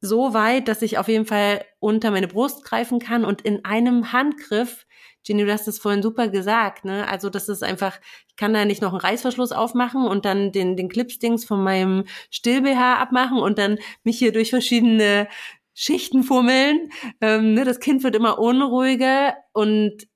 [0.00, 4.12] so weit, dass ich auf jeden Fall unter meine Brust greifen kann und in einem
[4.12, 4.86] Handgriff,
[5.24, 7.06] Jenny, du hast es vorhin super gesagt, ne?
[7.06, 10.76] Also das ist einfach, ich kann da nicht noch einen Reißverschluss aufmachen und dann den,
[10.76, 15.28] den Clipstings von meinem Still-BH abmachen und dann mich hier durch verschiedene
[15.74, 16.90] Schichten fummeln.
[17.20, 17.64] Ähm, ne?
[17.64, 20.08] Das Kind wird immer unruhiger und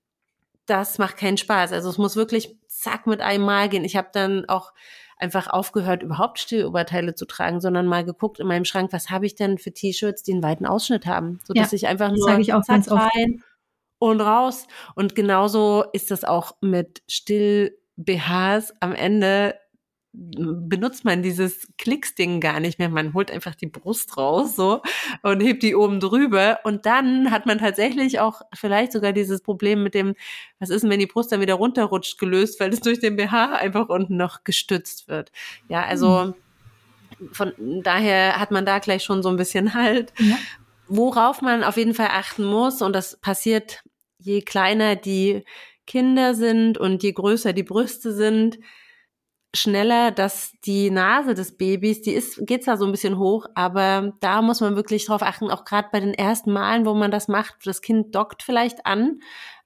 [0.66, 1.72] das macht keinen Spaß.
[1.72, 3.84] Also es muss wirklich zack mit einem Mal gehen.
[3.84, 4.72] Ich habe dann auch
[5.18, 9.34] einfach aufgehört, überhaupt Stilloberteile zu tragen, sondern mal geguckt in meinem Schrank, was habe ich
[9.34, 12.52] denn für T-Shirts, die einen weiten Ausschnitt haben, so dass ja, ich einfach nur ich
[12.52, 13.42] auch ganz rein
[13.98, 14.66] und raus.
[14.94, 19.54] Und genauso ist das auch mit Still BHs am Ende
[20.16, 22.88] benutzt man dieses Klicksding gar nicht mehr.
[22.88, 24.80] Man holt einfach die Brust raus so
[25.22, 26.60] und hebt die oben drüber.
[26.62, 30.14] Und dann hat man tatsächlich auch vielleicht sogar dieses Problem mit dem,
[30.60, 33.56] was ist denn, wenn die Brust dann wieder runterrutscht, gelöst, weil es durch den BH
[33.56, 35.32] einfach unten noch gestützt wird.
[35.68, 36.34] Ja, also
[37.32, 40.12] von daher hat man da gleich schon so ein bisschen halt.
[40.18, 40.38] Ja.
[40.86, 43.82] Worauf man auf jeden Fall achten muss, und das passiert
[44.18, 45.44] je kleiner die
[45.86, 48.58] Kinder sind und je größer die Brüste sind,
[49.54, 54.12] schneller, dass die Nase des Babys, die ist, geht zwar so ein bisschen hoch, aber
[54.20, 57.28] da muss man wirklich drauf achten, auch gerade bei den ersten Malen, wo man das
[57.28, 59.20] macht, das Kind dockt vielleicht an,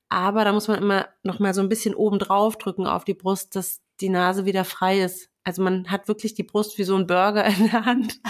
[0.09, 3.15] aber da muss man immer noch mal so ein bisschen oben drauf drücken auf die
[3.15, 5.31] Brust, dass die Nase wieder frei ist.
[5.45, 8.21] Also man hat wirklich die Brust wie so ein Burger in der Hand.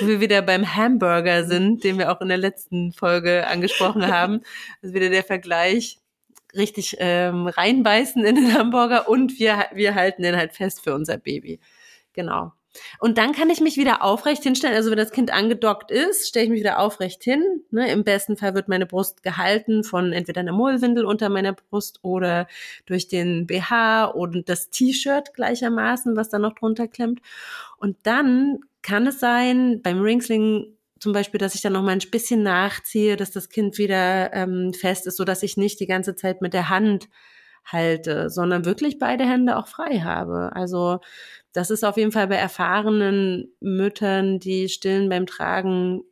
[0.00, 4.40] Wir wieder beim Hamburger sind, den wir auch in der letzten Folge angesprochen haben.
[4.80, 5.99] Das ist wieder der Vergleich
[6.54, 11.16] richtig ähm, reinbeißen in den Hamburger und wir, wir halten den halt fest für unser
[11.16, 11.60] Baby.
[12.12, 12.52] Genau.
[13.00, 14.76] Und dann kann ich mich wieder aufrecht hinstellen.
[14.76, 17.42] Also wenn das Kind angedockt ist, stelle ich mich wieder aufrecht hin.
[17.70, 17.90] Ne?
[17.90, 22.46] Im besten Fall wird meine Brust gehalten von entweder einer Mullwindel unter meiner Brust oder
[22.86, 27.20] durch den BH und das T-Shirt gleichermaßen, was da noch drunter klemmt.
[27.76, 32.10] Und dann kann es sein, beim Ringsling zum Beispiel, dass ich dann noch mal ein
[32.10, 36.14] bisschen nachziehe, dass das Kind wieder ähm, fest ist, so dass ich nicht die ganze
[36.14, 37.08] Zeit mit der Hand
[37.64, 40.54] halte, sondern wirklich beide Hände auch frei habe.
[40.54, 41.00] Also
[41.52, 46.02] das ist auf jeden Fall bei erfahrenen Müttern, die stillen beim Tragen,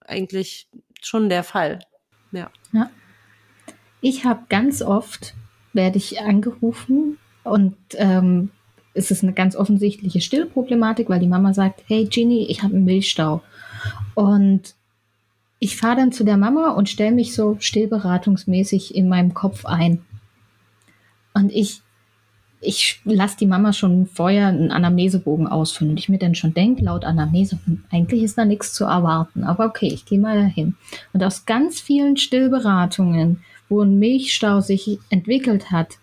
[0.00, 0.68] eigentlich
[1.00, 1.78] schon der Fall.
[2.32, 2.50] Ja.
[2.72, 2.90] ja.
[4.00, 5.34] Ich habe ganz oft,
[5.72, 8.50] werde ich angerufen und ähm,
[8.94, 12.84] es ist eine ganz offensichtliche Stillproblematik, weil die Mama sagt, hey Ginny, ich habe einen
[12.84, 13.42] Milchstau.
[14.14, 14.74] Und
[15.58, 20.04] ich fahre dann zu der Mama und stelle mich so stillberatungsmäßig in meinem Kopf ein.
[21.34, 21.82] Und ich,
[22.60, 26.84] ich lasse die Mama schon vorher einen Anamnesebogen ausfüllen und ich mir dann schon denke,
[26.84, 29.44] laut Anamnese, hm, eigentlich ist da nichts zu erwarten.
[29.44, 30.74] Aber okay, ich gehe mal dahin.
[31.12, 35.98] Und aus ganz vielen Stillberatungen, wo ein Milchstau sich entwickelt hat,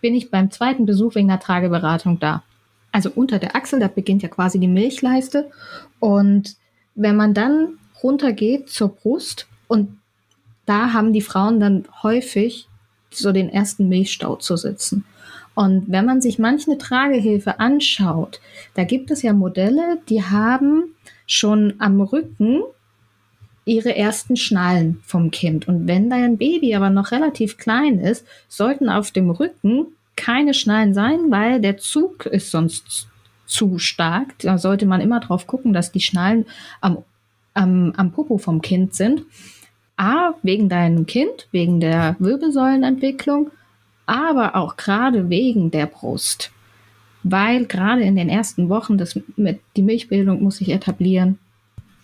[0.00, 2.42] bin ich beim zweiten Besuch wegen einer Trageberatung da.
[2.90, 5.50] Also unter der Achsel, da beginnt ja quasi die Milchleiste.
[6.00, 6.56] Und
[6.94, 9.98] wenn man dann runtergeht zur Brust und
[10.66, 12.68] da haben die Frauen dann häufig
[13.10, 15.04] so den ersten Milchstau zu sitzen.
[15.54, 18.40] Und wenn man sich manche Tragehilfe anschaut,
[18.74, 20.94] da gibt es ja Modelle, die haben
[21.26, 22.62] schon am Rücken
[23.64, 25.68] ihre ersten Schnallen vom Kind.
[25.68, 30.94] Und wenn dein Baby aber noch relativ klein ist, sollten auf dem Rücken keine Schnallen
[30.94, 33.08] sein, weil der Zug ist sonst
[33.52, 34.38] zu stark.
[34.40, 36.46] Da sollte man immer drauf gucken, dass die Schnallen
[36.80, 36.98] am,
[37.54, 39.22] am, am Popo vom Kind sind.
[39.96, 43.50] A, wegen deinem Kind, wegen der Wirbelsäulenentwicklung,
[44.06, 46.50] aber auch gerade wegen der Brust.
[47.22, 51.38] Weil gerade in den ersten Wochen das mit, die Milchbildung muss sich etablieren.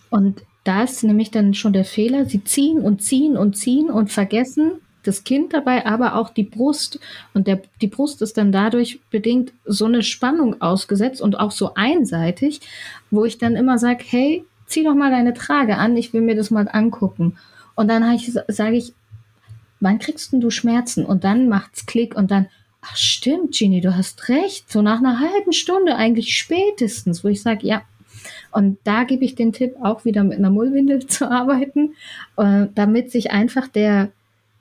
[0.09, 4.11] Und da ist nämlich dann schon der Fehler, sie ziehen und ziehen und ziehen und
[4.11, 6.99] vergessen, das Kind dabei, aber auch die Brust.
[7.33, 11.73] Und der, die Brust ist dann dadurch bedingt so eine Spannung ausgesetzt und auch so
[11.75, 12.61] einseitig,
[13.11, 16.35] wo ich dann immer sage, hey, zieh doch mal deine Trage an, ich will mir
[16.35, 17.37] das mal angucken.
[17.75, 18.93] Und dann ich, sage ich,
[19.79, 21.05] wann kriegst du Schmerzen?
[21.05, 22.47] Und dann macht's Klick und dann,
[22.81, 24.71] ach stimmt, Genie, du hast recht.
[24.71, 27.81] So nach einer halben Stunde eigentlich spätestens, wo ich sage, ja.
[28.51, 31.95] Und da gebe ich den Tipp, auch wieder mit einer Mullwindel zu arbeiten,
[32.37, 34.11] äh, damit sich einfach der,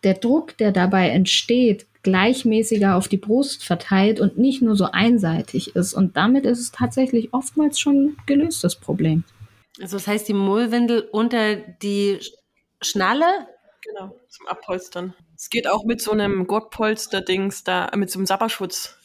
[0.05, 5.75] der Druck, der dabei entsteht, gleichmäßiger auf die Brust verteilt und nicht nur so einseitig
[5.77, 5.95] ist.
[5.95, 9.25] Und damit ist es tatsächlich oftmals schon gelöst, das Problem.
[9.81, 12.19] Also das heißt, die Mullwindel unter die
[12.81, 13.27] Schnalle?
[13.83, 15.15] Genau, zum Abpolstern.
[15.37, 18.98] Es geht auch mit so einem Gurtpolster-Dings da, mit so einem Sapperschutz.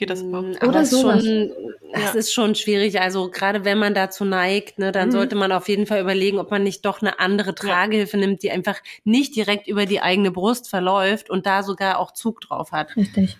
[0.00, 0.62] Geht das überhaupt?
[0.62, 1.02] Mm, Oder so.
[1.02, 1.52] Schon,
[1.92, 2.10] das ja.
[2.12, 2.98] ist schon schwierig.
[3.02, 5.12] Also gerade wenn man dazu neigt, ne, dann mhm.
[5.12, 8.26] sollte man auf jeden Fall überlegen, ob man nicht doch eine andere Tragehilfe ja.
[8.26, 12.40] nimmt, die einfach nicht direkt über die eigene Brust verläuft und da sogar auch Zug
[12.40, 12.96] drauf hat.
[12.96, 13.36] Richtig.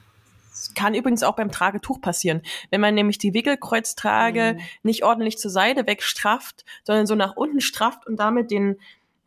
[0.51, 2.43] Das kann übrigens auch beim Tragetuch passieren.
[2.69, 4.63] Wenn man nämlich die Wickelkreuztrage mhm.
[4.83, 8.77] nicht ordentlich zur Seite wegstrafft, sondern so nach unten strafft und damit den,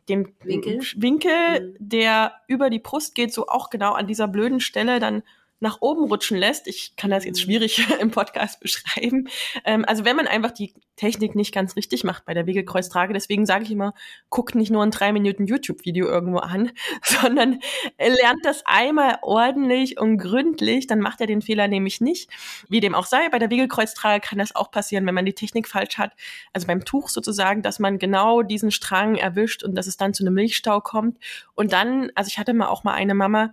[0.08, 1.76] den Winkel, Winkel mhm.
[1.80, 5.24] der über die Brust geht, so auch genau an dieser blöden Stelle dann
[5.60, 6.66] nach oben rutschen lässt.
[6.66, 7.44] Ich kann das jetzt mhm.
[7.44, 9.28] schwierig im Podcast beschreiben.
[9.64, 13.46] Ähm, also wenn man einfach die Technik nicht ganz richtig macht bei der Wegelkreuztrage, deswegen
[13.46, 13.94] sage ich immer,
[14.30, 16.70] guckt nicht nur ein drei Minuten YouTube-Video irgendwo an,
[17.02, 17.60] sondern
[17.98, 22.30] lernt das einmal ordentlich und gründlich, dann macht er den Fehler nämlich nicht.
[22.68, 25.68] Wie dem auch sei, bei der Wegelkreuztrage kann das auch passieren, wenn man die Technik
[25.68, 26.12] falsch hat.
[26.52, 30.24] Also beim Tuch sozusagen, dass man genau diesen Strang erwischt und dass es dann zu
[30.24, 31.18] einem Milchstau kommt.
[31.54, 33.52] Und dann, also ich hatte mal auch mal eine Mama,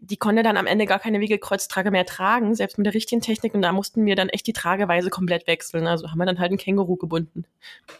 [0.00, 3.54] die konnte dann am Ende gar keine Wiegelkreuztrage mehr tragen, selbst mit der richtigen Technik.
[3.54, 5.86] Und da mussten wir dann echt die Trageweise komplett wechseln.
[5.86, 7.44] Also haben wir dann halt ein Känguru gebunden.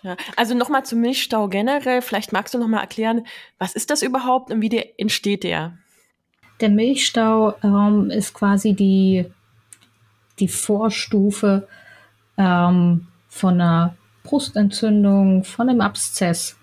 [0.03, 0.17] Ja.
[0.37, 2.01] Also nochmal zum Milchstau generell.
[2.01, 3.27] Vielleicht magst du nochmal erklären,
[3.59, 5.77] was ist das überhaupt und wie der entsteht der?
[6.61, 9.27] Der Milchstau ähm, ist quasi die,
[10.39, 11.67] die Vorstufe
[12.37, 16.58] ähm, von einer Brustentzündung, von einem Abszess.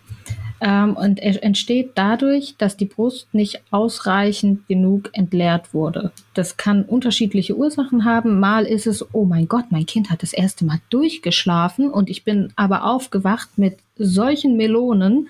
[0.62, 6.12] Ähm, und er entsteht dadurch, dass die Brust nicht ausreichend genug entleert wurde.
[6.34, 8.40] Das kann unterschiedliche Ursachen haben.
[8.40, 12.24] Mal ist es, oh mein Gott, mein Kind hat das erste Mal durchgeschlafen und ich
[12.24, 15.28] bin aber aufgewacht mit solchen Melonen.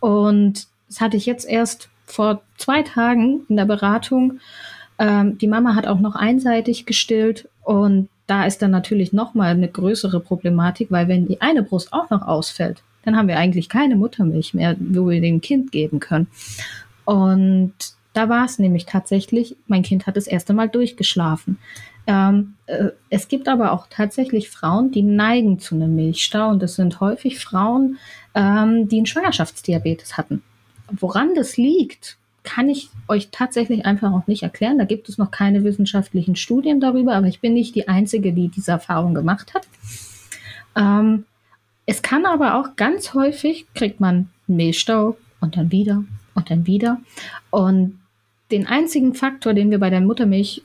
[0.00, 4.40] Und das hatte ich jetzt erst vor zwei Tagen in der Beratung.
[4.98, 9.50] Ähm, die Mama hat auch noch einseitig gestillt und da ist dann natürlich noch mal
[9.50, 13.68] eine größere Problematik, weil wenn die eine Brust auch noch ausfällt, dann haben wir eigentlich
[13.68, 16.28] keine Muttermilch mehr, wo wir dem Kind geben können.
[17.04, 17.74] Und
[18.12, 21.58] da war es nämlich tatsächlich, mein Kind hat das erste Mal durchgeschlafen.
[22.06, 26.74] Ähm, äh, es gibt aber auch tatsächlich Frauen, die neigen zu einem Milchstau und das
[26.74, 27.98] sind häufig Frauen,
[28.34, 30.42] ähm, die einen Schwangerschaftsdiabetes hatten.
[30.90, 34.78] Woran das liegt, kann ich euch tatsächlich einfach auch nicht erklären.
[34.78, 38.48] Da gibt es noch keine wissenschaftlichen Studien darüber, aber ich bin nicht die Einzige, die
[38.48, 39.68] diese Erfahrung gemacht hat.
[40.74, 41.24] Ähm,
[41.86, 47.00] es kann aber auch ganz häufig, kriegt man Milchstau und dann wieder und dann wieder.
[47.50, 48.00] Und
[48.50, 50.62] den einzigen Faktor, den wir bei der Muttermilch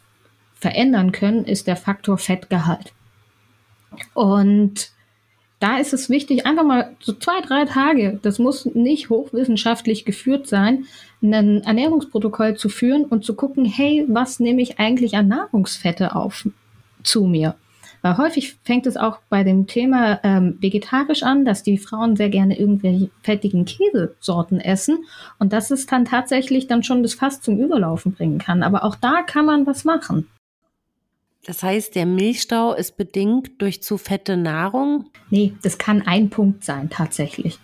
[0.56, 2.94] verändern können, ist der Faktor Fettgehalt.
[4.14, 4.92] Und
[5.60, 10.48] da ist es wichtig, einfach mal so zwei, drei Tage, das muss nicht hochwissenschaftlich geführt
[10.48, 10.86] sein,
[11.22, 16.48] ein Ernährungsprotokoll zu führen und zu gucken, hey, was nehme ich eigentlich an Nahrungsfette auf
[17.02, 17.56] zu mir?
[18.02, 22.30] Weil häufig fängt es auch bei dem Thema ähm, vegetarisch an, dass die Frauen sehr
[22.30, 25.06] gerne irgendwelche fettigen Käsesorten essen
[25.40, 28.64] und dass es dann tatsächlich dann schon das Fass zum Überlaufen bringen kann.
[28.64, 30.28] Aber auch da kann man was machen.
[31.46, 35.06] Das heißt, der Milchstau ist bedingt durch zu fette Nahrung?
[35.30, 37.60] Nee, das kann ein Punkt sein, tatsächlich.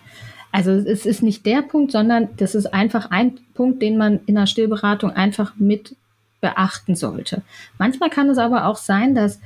[0.53, 4.35] Also es ist nicht der Punkt, sondern das ist einfach ein Punkt, den man in
[4.35, 5.95] der Stillberatung einfach mit
[6.41, 7.41] beachten sollte.
[7.79, 9.39] Manchmal kann es aber auch sein, dass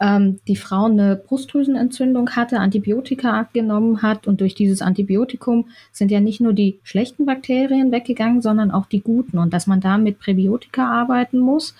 [0.00, 6.20] ähm, die Frau eine Brustdrüsenentzündung hatte, Antibiotika genommen hat und durch dieses Antibiotikum sind ja
[6.20, 10.18] nicht nur die schlechten Bakterien weggegangen, sondern auch die guten und dass man da mit
[10.18, 11.74] Präbiotika arbeiten muss,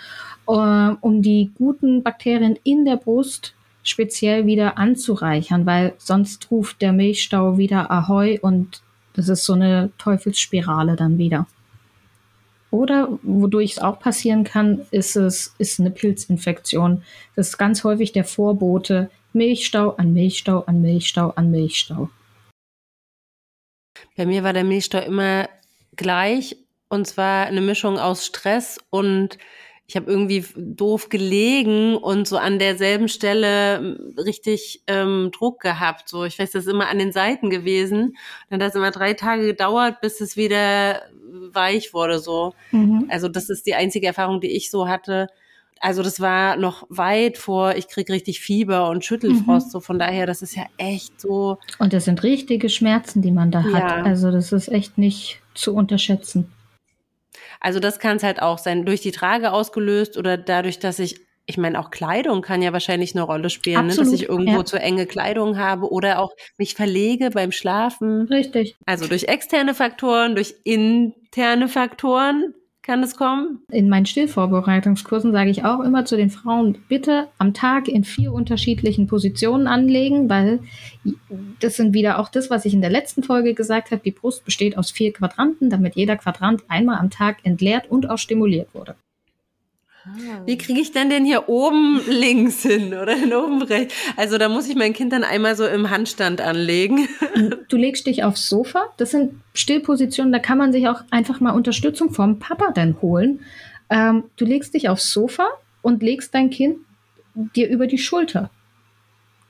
[0.49, 0.53] äh,
[1.01, 7.59] um die guten Bakterien in der Brust speziell wieder anzureichern, weil sonst ruft der Milchstau
[7.59, 8.81] wieder Ahoi und
[9.15, 11.47] das ist so eine Teufelsspirale dann wieder.
[12.75, 17.05] Oder wodurch es auch passieren kann, ist es ist eine Pilzinfektion.
[17.37, 22.11] Das ist ganz häufig der Vorbote Milchstau an Milchstau an Milchstau an Milchstau.
[24.17, 25.49] Bei mir war der Milchstau immer
[25.95, 26.57] gleich
[26.89, 29.39] und zwar eine Mischung aus Stress und
[29.87, 36.09] ich habe irgendwie doof gelegen und so an derselben Stelle richtig ähm, Druck gehabt.
[36.09, 38.17] So, ich weiß, das ist immer an den Seiten gewesen.
[38.49, 41.03] Dann hat es immer drei Tage gedauert, bis es wieder
[41.53, 42.19] weich wurde.
[42.19, 43.07] So, mhm.
[43.11, 45.29] also das ist die einzige Erfahrung, die ich so hatte.
[45.81, 49.67] Also das war noch weit vor, ich krieg richtig Fieber und Schüttelfrost.
[49.67, 49.71] Mhm.
[49.71, 51.59] So von daher, das ist ja echt so.
[51.79, 53.73] Und das sind richtige Schmerzen, die man da hat.
[53.75, 54.03] Ja.
[54.03, 56.51] Also das ist echt nicht zu unterschätzen.
[57.65, 61.19] Also das kann es halt auch sein, durch die Trage ausgelöst oder dadurch, dass ich
[61.47, 63.95] ich meine, auch Kleidung kann ja wahrscheinlich eine Rolle spielen, ne?
[63.95, 64.65] dass ich irgendwo ja.
[64.65, 68.23] zu enge Kleidung habe oder auch mich verlege beim Schlafen.
[68.29, 68.77] Richtig.
[68.87, 72.55] Also durch externe Faktoren, durch interne Faktoren
[72.85, 73.61] kann es kommen?
[73.71, 78.33] In meinen Stillvorbereitungskursen sage ich auch immer zu den Frauen, bitte am Tag in vier
[78.33, 80.61] unterschiedlichen Positionen anlegen, weil
[81.61, 84.03] das sind wieder auch das, was ich in der letzten Folge gesagt habe.
[84.05, 88.19] Die Brust besteht aus vier Quadranten, damit jeder Quadrant einmal am Tag entleert und auch
[88.19, 88.95] stimuliert wurde.
[90.45, 93.95] Wie kriege ich denn den hier oben links hin oder denn oben rechts?
[94.17, 97.09] Also da muss ich mein Kind dann einmal so im Handstand anlegen.
[97.69, 98.91] Du legst dich aufs Sofa.
[98.97, 103.41] Das sind Stillpositionen, da kann man sich auch einfach mal Unterstützung vom Papa dann holen.
[103.91, 105.49] Ähm, du legst dich aufs Sofa
[105.83, 106.79] und legst dein Kind
[107.35, 108.51] dir über die Schulter.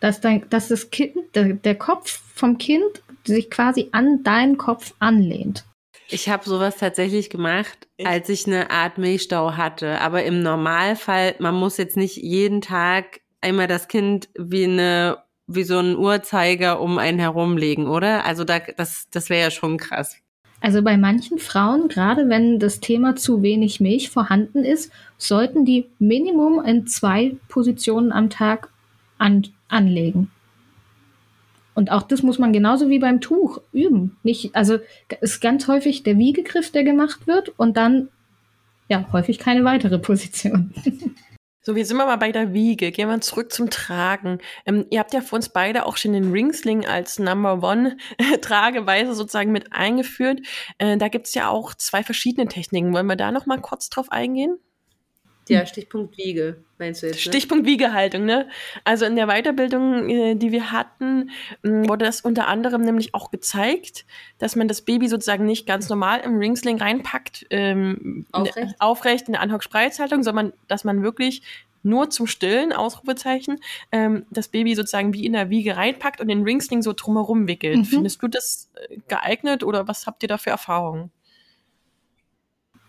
[0.01, 4.95] Dass, dein, dass das Kind, der, der Kopf vom Kind sich quasi an deinen Kopf
[4.99, 5.65] anlehnt.
[6.09, 8.07] Ich habe sowas tatsächlich gemacht, ich?
[8.07, 10.01] als ich eine Art Milchstau hatte.
[10.01, 15.65] Aber im Normalfall, man muss jetzt nicht jeden Tag einmal das Kind wie eine wie
[15.65, 18.25] so ein Uhrzeiger um einen herumlegen, oder?
[18.25, 20.17] Also da, das, das wäre ja schon krass.
[20.61, 25.91] Also bei manchen Frauen, gerade wenn das Thema zu wenig Milch vorhanden ist, sollten die
[25.99, 28.71] Minimum in zwei Positionen am Tag
[29.19, 30.31] an, anlegen.
[31.75, 34.17] Und auch das muss man genauso wie beim Tuch üben.
[34.23, 34.79] Nicht, also
[35.21, 38.09] ist ganz häufig der Wiegegriff, der gemacht wird und dann
[38.89, 40.73] ja häufig keine weitere Position.
[41.67, 42.93] So, wir sind mal bei der Wiege.
[42.93, 44.39] Gehen wir zurück zum Tragen.
[44.67, 47.97] Ähm, ihr habt ja für uns beide auch schon den Ringsling als Number One
[48.43, 50.41] Trageweise sozusagen mit eingeführt.
[50.77, 52.93] Äh, da gibt's ja auch zwei verschiedene Techniken.
[52.93, 54.59] Wollen wir da noch mal kurz drauf eingehen?
[55.49, 57.17] Ja, Stichpunkt Wiege, meinst du jetzt?
[57.17, 57.21] Ne?
[57.21, 58.49] Stichpunkt Wiegehaltung, ne?
[58.85, 61.31] Also in der Weiterbildung, äh, die wir hatten,
[61.63, 64.07] wurde das unter anderem nämlich auch gezeigt,
[64.39, 68.75] dass man das Baby sozusagen nicht ganz normal im Ringsling reinpackt, ähm, aufrecht.
[68.79, 71.43] aufrecht in der Anhock-Spreizhaltung, sondern dass man wirklich
[71.85, 73.61] nur zum Stillen, Ausrufezeichen,
[73.93, 77.77] ähm, das Baby sozusagen wie in der Wiege reinpackt und den Ringsling so drumherum wickelt.
[77.77, 77.85] Mhm.
[77.85, 81.11] Findest du das äh, geeignet oder was habt ihr da für Erfahrungen?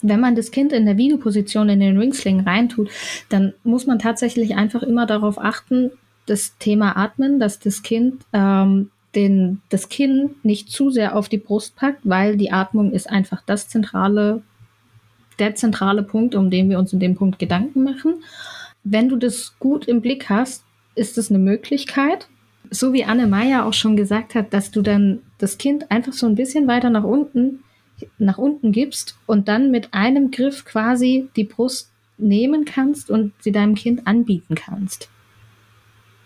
[0.10, 2.90] Wenn man das Kind in der Videoposition in den Ringsling reintut,
[3.30, 5.92] dann muss man tatsächlich einfach immer darauf achten,
[6.26, 11.38] das Thema Atmen, dass das Kind ähm, den, das Kinn nicht zu sehr auf die
[11.38, 14.42] Brust packt, weil die Atmung ist einfach das zentrale,
[15.40, 18.24] der zentrale Punkt, um den wir uns in dem Punkt Gedanken machen.
[18.84, 20.64] Wenn du das gut im Blick hast,
[20.96, 22.28] ist es eine Möglichkeit.
[22.72, 26.26] So wie Anne Meyer auch schon gesagt hat, dass du dann das Kind einfach so
[26.26, 27.60] ein bisschen weiter nach unten
[28.18, 33.52] nach unten gibst und dann mit einem Griff quasi die Brust nehmen kannst und sie
[33.52, 35.10] deinem Kind anbieten kannst.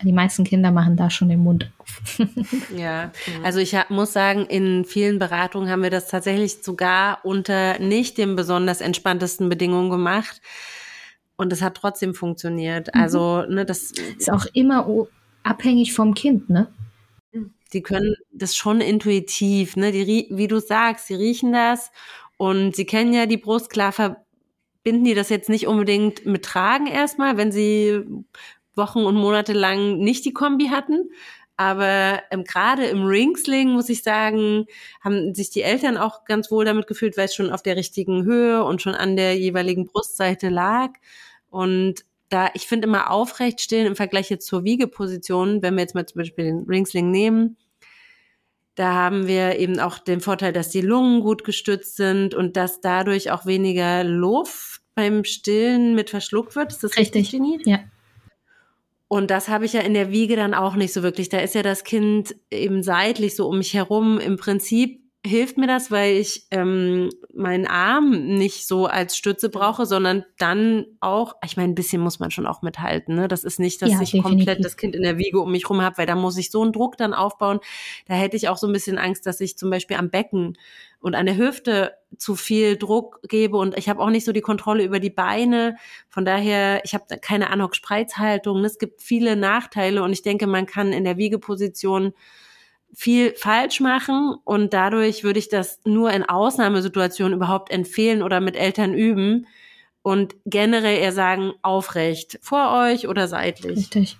[0.01, 2.19] Die meisten Kinder machen da schon den Mund auf.
[2.77, 3.11] ja,
[3.43, 8.37] also ich muss sagen, in vielen Beratungen haben wir das tatsächlich sogar unter nicht den
[8.37, 10.41] besonders entspanntesten Bedingungen gemacht.
[11.35, 12.93] Und es hat trotzdem funktioniert.
[12.93, 13.01] Mhm.
[13.01, 15.07] Also, ne, das ist auch immer
[15.43, 16.67] abhängig vom Kind, ne?
[17.73, 19.91] Die können das schon intuitiv, ne?
[19.91, 21.91] Die, wie du sagst, sie riechen das
[22.37, 26.87] und sie kennen ja die Brust, klar verbinden die das jetzt nicht unbedingt mit Tragen
[26.87, 28.01] erstmal, wenn sie
[28.75, 31.09] Wochen und Monate lang nicht die Kombi hatten.
[31.57, 34.65] Aber ähm, gerade im Ringsling, muss ich sagen,
[35.01, 38.23] haben sich die Eltern auch ganz wohl damit gefühlt, weil es schon auf der richtigen
[38.23, 40.91] Höhe und schon an der jeweiligen Brustseite lag.
[41.49, 45.95] Und da, ich finde immer aufrecht stehen im Vergleich jetzt zur Wiegeposition, wenn wir jetzt
[45.95, 47.57] mal zum Beispiel den Ringsling nehmen,
[48.75, 52.79] da haben wir eben auch den Vorteil, dass die Lungen gut gestützt sind und dass
[52.79, 56.71] dadurch auch weniger Luft beim Stillen mit verschluckt wird.
[56.71, 57.79] Ist das richtig, richtig Ja.
[59.09, 61.29] Und das habe ich ja in der Wiege dann auch nicht so wirklich.
[61.29, 64.19] Da ist ja das Kind eben seitlich so um mich herum.
[64.19, 69.85] Im Prinzip hilft mir das, weil ich ähm, meinen Arm nicht so als Stütze brauche,
[69.85, 73.15] sondern dann auch, ich meine, ein bisschen muss man schon auch mithalten.
[73.15, 73.27] Ne?
[73.27, 74.31] Das ist nicht, dass ja, ich definitiv.
[74.31, 76.61] komplett das Kind in der Wiege um mich rum habe, weil da muss ich so
[76.61, 77.59] einen Druck dann aufbauen.
[78.07, 80.57] Da hätte ich auch so ein bisschen Angst, dass ich zum Beispiel am Becken
[81.01, 84.41] und an der Hüfte zu viel Druck gebe und ich habe auch nicht so die
[84.41, 85.75] Kontrolle über die Beine.
[86.07, 88.63] Von daher, ich habe keine Anhock-Spreizhaltung.
[88.63, 92.13] Es gibt viele Nachteile und ich denke, man kann in der Wiegeposition
[92.93, 98.55] viel falsch machen und dadurch würde ich das nur in Ausnahmesituationen überhaupt empfehlen oder mit
[98.55, 99.47] Eltern üben
[100.01, 103.77] und generell eher sagen, aufrecht, vor euch oder seitlich.
[103.77, 104.17] Richtig.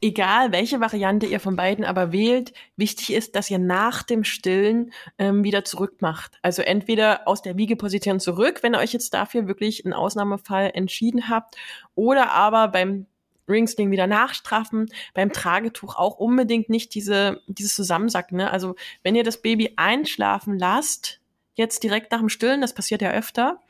[0.00, 4.92] Egal, welche Variante ihr von beiden aber wählt, wichtig ist, dass ihr nach dem Stillen
[5.18, 6.38] ähm, wieder zurückmacht.
[6.40, 11.28] Also entweder aus der Wiegeposition zurück, wenn ihr euch jetzt dafür wirklich einen Ausnahmefall entschieden
[11.28, 11.56] habt,
[11.96, 13.06] oder aber beim
[13.48, 14.90] Ringsling wieder nachstraffen.
[15.14, 18.38] Beim Tragetuch auch unbedingt nicht diese, dieses Zusammensacken.
[18.38, 18.50] Ne?
[18.50, 21.20] Also wenn ihr das Baby einschlafen lasst,
[21.54, 23.60] jetzt direkt nach dem Stillen, das passiert ja öfter.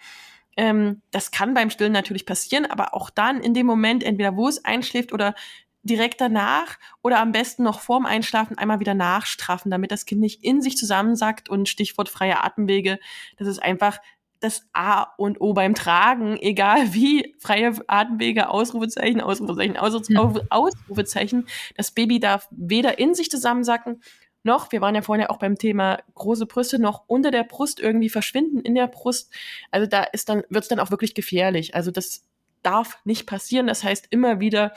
[0.57, 4.49] Ähm, das kann beim Stillen natürlich passieren, aber auch dann in dem Moment, entweder wo
[4.49, 5.35] es einschläft oder
[5.83, 10.45] direkt danach oder am besten noch vorm Einschlafen einmal wieder nachstraffen, damit das Kind nicht
[10.45, 12.99] in sich zusammensackt und Stichwort freie Atemwege.
[13.37, 13.99] Das ist einfach
[14.41, 21.47] das A und O beim Tragen, egal wie, freie Atemwege, Ausrufezeichen, Ausrufezeichen, Ausrufezeichen.
[21.77, 24.01] Das Baby darf weder in sich zusammensacken,
[24.45, 27.81] noch, wir waren ja vorhin ja auch beim Thema große Brüste, noch unter der Brust
[27.81, 29.33] irgendwie verschwinden in der Brust.
[29.71, 31.75] Also da ist dann, wird's dann auch wirklich gefährlich.
[31.75, 32.25] Also das
[32.63, 33.67] darf nicht passieren.
[33.67, 34.73] Das heißt, immer wieder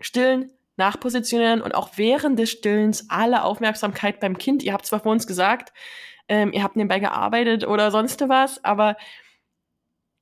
[0.00, 4.62] stillen, nachpositionieren und auch während des Stillens alle Aufmerksamkeit beim Kind.
[4.62, 5.72] Ihr habt zwar vor uns gesagt,
[6.30, 8.96] ähm, ihr habt nebenbei gearbeitet oder sonst was, aber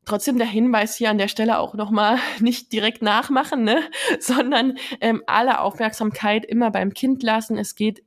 [0.06, 3.82] trotzdem der Hinweis hier an der Stelle auch nochmal nicht direkt nachmachen, ne?
[4.18, 7.59] sondern ähm, alle Aufmerksamkeit immer beim Kind lassen.
[7.59, 8.02] Es geht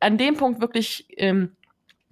[0.00, 1.54] an dem Punkt wirklich ähm,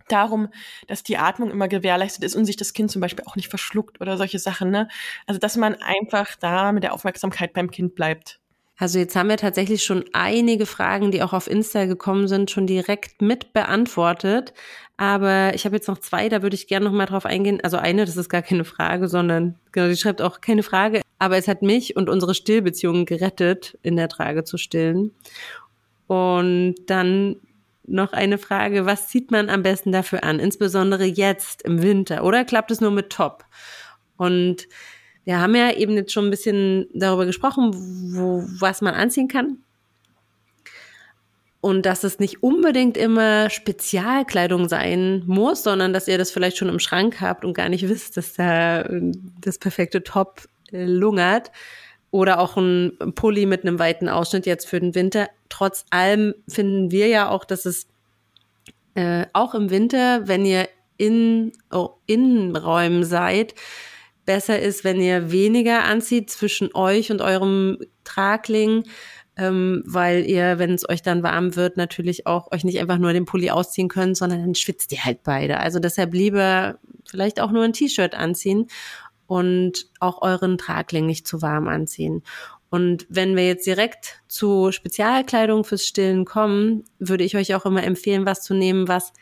[0.09, 0.49] darum,
[0.87, 4.01] dass die Atmung immer gewährleistet ist und sich das Kind zum Beispiel auch nicht verschluckt
[4.03, 4.71] oder solche Sachen.
[4.71, 4.87] Ne?
[5.27, 8.39] Also dass man einfach da mit der Aufmerksamkeit beim Kind bleibt.
[8.79, 12.67] Also jetzt haben wir tatsächlich schon einige Fragen, die auch auf Insta gekommen sind, schon
[12.67, 14.53] direkt mit beantwortet.
[14.99, 17.61] Aber ich habe jetzt noch zwei, da würde ich gerne noch mal drauf eingehen.
[17.63, 21.01] Also eine, das ist gar keine Frage, sondern genau, die schreibt auch keine Frage.
[21.19, 25.13] Aber es hat mich und unsere Stillbeziehungen gerettet, in der Trage zu stillen.
[26.07, 27.37] Und dann
[27.87, 30.39] noch eine Frage, was zieht man am besten dafür an?
[30.39, 32.25] Insbesondere jetzt im Winter.
[32.25, 33.45] Oder klappt es nur mit Top?
[34.17, 34.69] Und
[35.27, 37.73] wir haben ja eben jetzt schon ein bisschen darüber gesprochen,
[38.15, 39.59] wo, was man anziehen kann.
[41.61, 46.69] Und dass es nicht unbedingt immer Spezialkleidung sein muss, sondern dass ihr das vielleicht schon
[46.69, 51.51] im Schrank habt und gar nicht wisst, dass da äh, das perfekte Top äh, lungert.
[52.13, 55.29] Oder auch ein Pulli mit einem weiten Ausschnitt jetzt für den Winter.
[55.49, 57.89] Trotz allem finden wir ja auch, dass es
[58.95, 60.69] äh, auch im Winter, wenn ihr
[60.99, 63.57] in oh, Innenräumen seid,
[64.27, 68.85] besser ist, wenn ihr weniger anzieht zwischen euch und eurem Tragling,
[69.37, 73.13] ähm, weil ihr, wenn es euch dann warm wird, natürlich auch euch nicht einfach nur
[73.13, 75.61] den Pulli ausziehen könnt, sondern dann schwitzt ihr halt beide.
[75.61, 78.67] Also deshalb lieber vielleicht auch nur ein T-Shirt anziehen
[79.27, 82.23] und auch euren Tragling nicht zu warm anziehen.
[82.71, 87.85] Und wenn wir jetzt direkt zu Spezialkleidung fürs Stillen kommen, würde ich euch auch immer
[87.85, 89.13] empfehlen, was zu nehmen, was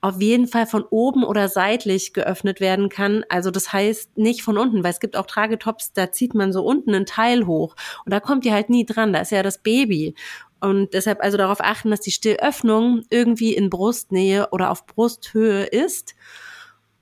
[0.00, 3.24] auf jeden Fall von oben oder seitlich geöffnet werden kann.
[3.28, 6.64] Also das heißt nicht von unten, weil es gibt auch Tragetops, da zieht man so
[6.64, 7.74] unten einen Teil hoch
[8.04, 10.14] und da kommt ihr halt nie dran, da ist ja das Baby.
[10.60, 16.14] Und deshalb also darauf achten, dass die Stillöffnung irgendwie in Brustnähe oder auf Brusthöhe ist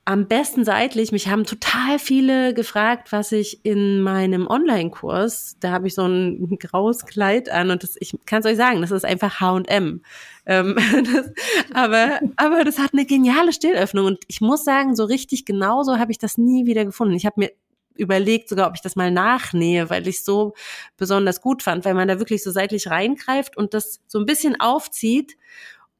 [0.07, 1.11] am besten seitlich.
[1.11, 6.59] Mich haben total viele gefragt, was ich in meinem Online-Kurs, da habe ich so ein
[6.61, 10.03] graues Kleid an und das, ich kann es euch sagen, das ist einfach H&M.
[10.47, 10.77] Ähm,
[11.75, 16.13] aber, aber das hat eine geniale Stillöffnung und ich muss sagen, so richtig genauso habe
[16.13, 17.15] ich das nie wieder gefunden.
[17.15, 17.51] Ich habe mir
[17.97, 20.55] überlegt sogar, ob ich das mal nachnähe, weil ich so
[20.97, 24.61] besonders gut fand, weil man da wirklich so seitlich reingreift und das so ein bisschen
[24.61, 25.37] aufzieht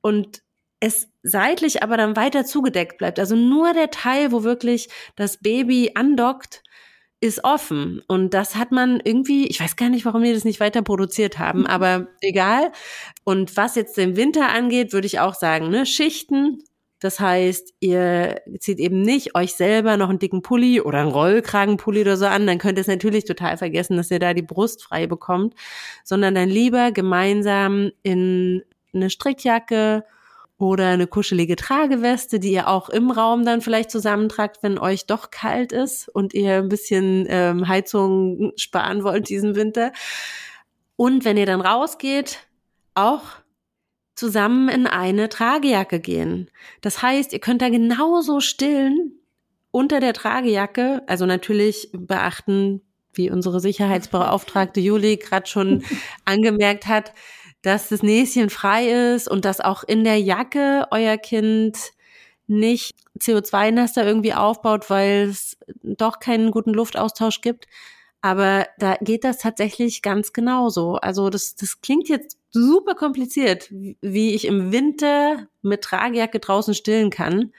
[0.01, 0.43] und
[0.87, 3.19] es seitlich aber dann weiter zugedeckt bleibt.
[3.19, 6.63] Also nur der Teil, wo wirklich das Baby andockt,
[7.21, 8.03] ist offen.
[8.09, 11.39] Und das hat man irgendwie, ich weiß gar nicht, warum die das nicht weiter produziert
[11.39, 11.67] haben, mhm.
[11.67, 12.73] aber egal.
[13.25, 16.63] Und was jetzt den Winter angeht, würde ich auch sagen, ne, Schichten.
[17.01, 22.01] Das heißt, ihr zieht eben nicht euch selber noch einen dicken Pulli oder einen Rollkragenpulli
[22.01, 24.83] oder so an, dann könnt ihr es natürlich total vergessen, dass ihr da die Brust
[24.83, 25.55] frei bekommt,
[26.05, 28.63] sondern dann lieber gemeinsam in
[28.95, 30.05] eine Strickjacke
[30.59, 35.31] oder eine kuschelige Trageweste, die ihr auch im Raum dann vielleicht zusammentragt, wenn euch doch
[35.31, 39.93] kalt ist und ihr ein bisschen ähm, Heizung sparen wollt diesen Winter.
[40.97, 42.47] Und wenn ihr dann rausgeht,
[42.95, 43.23] auch
[44.15, 46.51] zusammen in eine Tragejacke gehen.
[46.81, 49.13] Das heißt, ihr könnt da genauso stillen
[49.71, 52.81] unter der Tragejacke, also natürlich beachten,
[53.13, 55.85] wie unsere Sicherheitsbeauftragte Juli gerade schon
[56.25, 57.13] angemerkt hat,
[57.67, 61.77] dass das Näschen frei ist und dass auch in der Jacke euer Kind
[62.47, 67.67] nicht CO2-Nester irgendwie aufbaut, weil es doch keinen guten Luftaustausch gibt.
[68.21, 70.95] Aber da geht das tatsächlich ganz genauso.
[70.95, 77.11] Also das, das klingt jetzt super kompliziert, wie ich im Winter mit Tragejacke draußen stillen
[77.11, 77.53] kann.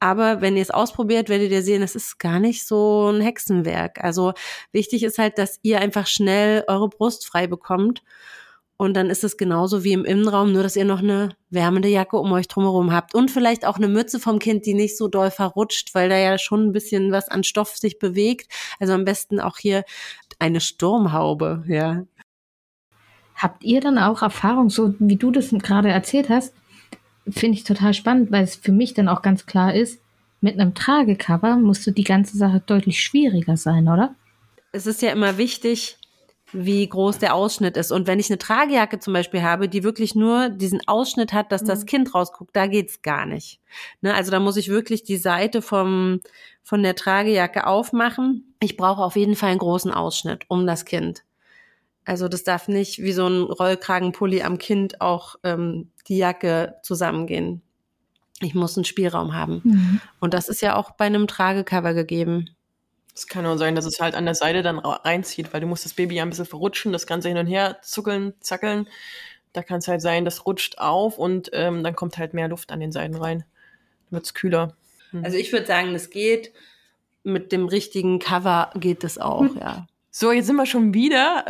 [0.00, 4.04] Aber wenn ihr es ausprobiert, werdet ihr sehen, es ist gar nicht so ein Hexenwerk.
[4.04, 4.34] Also
[4.70, 8.02] wichtig ist halt, dass ihr einfach schnell eure Brust frei bekommt
[8.80, 12.16] und dann ist es genauso wie im Innenraum, nur dass ihr noch eine wärmende Jacke
[12.16, 13.14] um euch drumherum habt.
[13.14, 16.38] Und vielleicht auch eine Mütze vom Kind, die nicht so doll verrutscht, weil da ja
[16.38, 18.50] schon ein bisschen was an Stoff sich bewegt.
[18.78, 19.84] Also am besten auch hier
[20.38, 22.04] eine Sturmhaube, ja.
[23.34, 26.54] Habt ihr dann auch Erfahrung, so wie du das gerade erzählt hast,
[27.28, 30.00] finde ich total spannend, weil es für mich dann auch ganz klar ist,
[30.40, 34.14] mit einem Tragecover musste die ganze Sache deutlich schwieriger sein, oder?
[34.72, 35.98] Es ist ja immer wichtig,
[36.52, 37.92] wie groß der Ausschnitt ist.
[37.92, 41.64] Und wenn ich eine Tragejacke zum Beispiel habe, die wirklich nur diesen Ausschnitt hat, dass
[41.64, 41.86] das mhm.
[41.86, 43.60] Kind rausguckt, da geht's gar nicht.
[44.00, 44.14] Ne?
[44.14, 46.20] Also da muss ich wirklich die Seite vom,
[46.62, 48.54] von der Tragejacke aufmachen.
[48.60, 51.24] Ich brauche auf jeden Fall einen großen Ausschnitt um das Kind.
[52.04, 57.62] Also das darf nicht wie so ein Rollkragenpulli am Kind auch ähm, die Jacke zusammengehen.
[58.40, 59.60] Ich muss einen Spielraum haben.
[59.64, 60.00] Mhm.
[60.18, 62.50] Und das ist ja auch bei einem Tragecover gegeben.
[63.20, 65.84] Es kann auch sein, dass es halt an der Seite dann reinzieht, weil du musst
[65.84, 68.88] das Baby ja ein bisschen verrutschen, das Ganze hin und her zuckeln, zackeln.
[69.52, 72.72] Da kann es halt sein, das rutscht auf und ähm, dann kommt halt mehr Luft
[72.72, 73.40] an den Seiten rein.
[74.06, 74.74] Dann wird es kühler.
[75.10, 75.22] Hm.
[75.22, 76.54] Also ich würde sagen, das geht.
[77.22, 79.58] Mit dem richtigen Cover geht es auch, hm.
[79.60, 79.86] ja.
[80.10, 81.44] So, jetzt sind wir schon wieder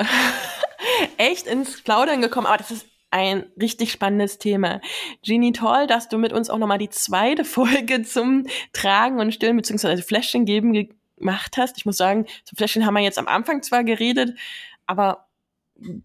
[1.19, 4.81] echt ins Plaudern gekommen, aber das ist ein richtig spannendes Thema.
[5.23, 9.57] Genie, toll, dass du mit uns auch nochmal die zweite Folge zum Tragen und Stillen
[9.57, 10.73] beziehungsweise Fläschchen geben
[11.21, 11.79] gemacht hast.
[11.79, 14.37] Ich muss sagen, zum Fläschchen haben wir jetzt am Anfang zwar geredet,
[14.87, 15.27] aber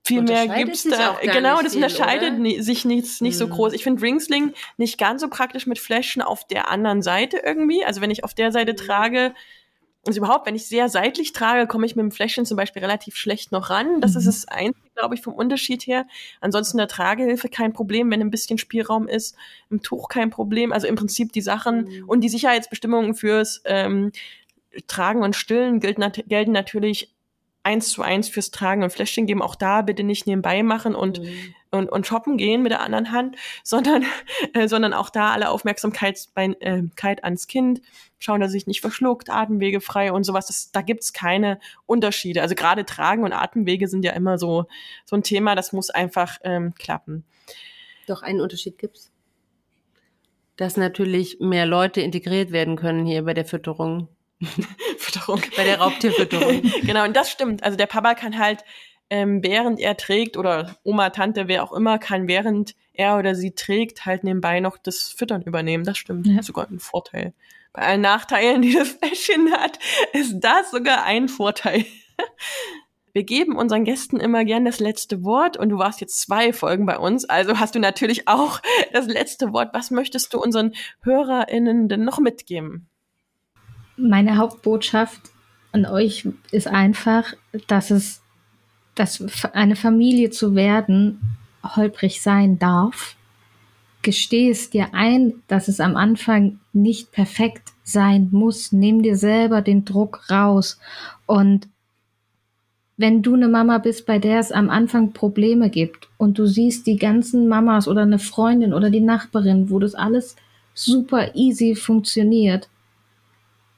[0.04, 1.18] viel mehr gibt's da.
[1.22, 2.64] Genau, das viel, unterscheidet oder?
[2.64, 3.40] sich nichts nicht hm.
[3.40, 3.74] so groß.
[3.74, 7.84] Ich finde Ringsling nicht ganz so praktisch mit Fläschchen auf der anderen Seite irgendwie.
[7.84, 8.78] Also wenn ich auf der Seite hm.
[8.78, 9.34] trage,
[10.08, 13.16] also überhaupt, wenn ich sehr seitlich trage, komme ich mit dem Fläschchen zum Beispiel relativ
[13.16, 14.02] schlecht noch ran.
[14.02, 14.20] Das mhm.
[14.20, 16.06] ist das Einzige, glaube ich, vom Unterschied her.
[16.42, 19.36] Ansonsten der Tragehilfe kein Problem, wenn ein bisschen Spielraum ist.
[19.72, 20.72] Im Tuch kein Problem.
[20.72, 22.04] Also im Prinzip die Sachen mhm.
[22.08, 24.12] und die Sicherheitsbestimmungen fürs ähm,
[24.88, 27.16] Tragen und Stillen gelten, gelten natürlich
[27.66, 29.42] eins zu eins fürs Tragen und Fläschchen geben.
[29.42, 31.56] Auch da bitte nicht nebenbei machen und, mhm.
[31.72, 34.06] und, und shoppen gehen mit der anderen Hand, sondern,
[34.54, 36.84] äh, sondern auch da alle Aufmerksamkeit bei, äh,
[37.24, 37.82] ans Kind,
[38.20, 40.46] schauen, dass sich nicht verschluckt, Atemwege frei und sowas.
[40.48, 42.42] Das, da gibt's keine Unterschiede.
[42.42, 44.66] Also gerade Tragen und Atemwege sind ja immer so,
[45.04, 47.26] so ein Thema, das muss einfach ähm, klappen.
[48.08, 49.12] Doch einen Unterschied gibt's.
[50.56, 54.08] Dass natürlich mehr Leute integriert werden können hier bei der Fütterung.
[54.98, 55.42] Fütterung.
[55.56, 56.62] Bei der Raubtierfütterung.
[56.84, 57.64] genau, und das stimmt.
[57.64, 58.64] Also der Papa kann halt,
[59.10, 63.52] ähm, während er trägt, oder Oma, Tante, wer auch immer, kann während er oder sie
[63.52, 65.84] trägt, halt nebenbei noch das Füttern übernehmen.
[65.84, 66.28] Das stimmt.
[66.28, 66.42] Ja.
[66.42, 67.34] Sogar ein Vorteil.
[67.74, 69.80] Bei allen Nachteilen, die das Fläschchen hat,
[70.14, 71.86] ist das sogar ein Vorteil.
[73.16, 76.86] Wir geben unseren Gästen immer gern das letzte Wort und du warst jetzt zwei Folgen
[76.86, 78.62] bei uns, also hast du natürlich auch
[78.92, 79.70] das letzte Wort.
[79.74, 82.90] Was möchtest du unseren HörerInnen denn noch mitgeben?
[83.98, 85.22] Meine Hauptbotschaft
[85.72, 87.34] an euch ist einfach,
[87.68, 88.22] dass es,
[88.96, 89.24] dass
[89.54, 91.20] eine Familie zu werden
[91.64, 93.16] holprig sein darf.
[94.02, 98.72] Gesteh es dir ein, dass es am Anfang nicht perfekt sein muss.
[98.72, 100.80] Nimm dir selber den Druck raus.
[101.26, 101.68] Und
[102.98, 106.88] wenn du eine Mama bist, bei der es am Anfang Probleme gibt und du siehst
[106.88, 110.36] die ganzen Mamas oder eine Freundin oder die Nachbarin, wo das alles
[110.74, 112.70] super easy funktioniert,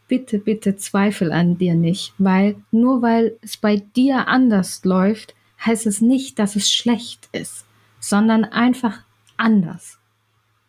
[0.07, 5.35] bitte, bitte zweifel an dir nicht, weil nur weil es bei dir anders läuft,
[5.65, 7.65] heißt es nicht, dass es schlecht ist,
[7.99, 8.99] sondern einfach
[9.37, 9.97] anders.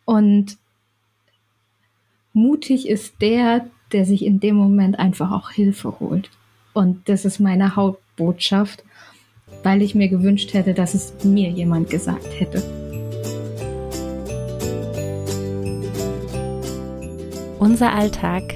[0.05, 0.57] Und
[2.33, 6.29] mutig ist der, der sich in dem Moment einfach auch Hilfe holt.
[6.73, 8.83] Und das ist meine Hauptbotschaft,
[9.63, 12.63] weil ich mir gewünscht hätte, dass es mir jemand gesagt hätte.
[17.59, 18.55] Unser Alltag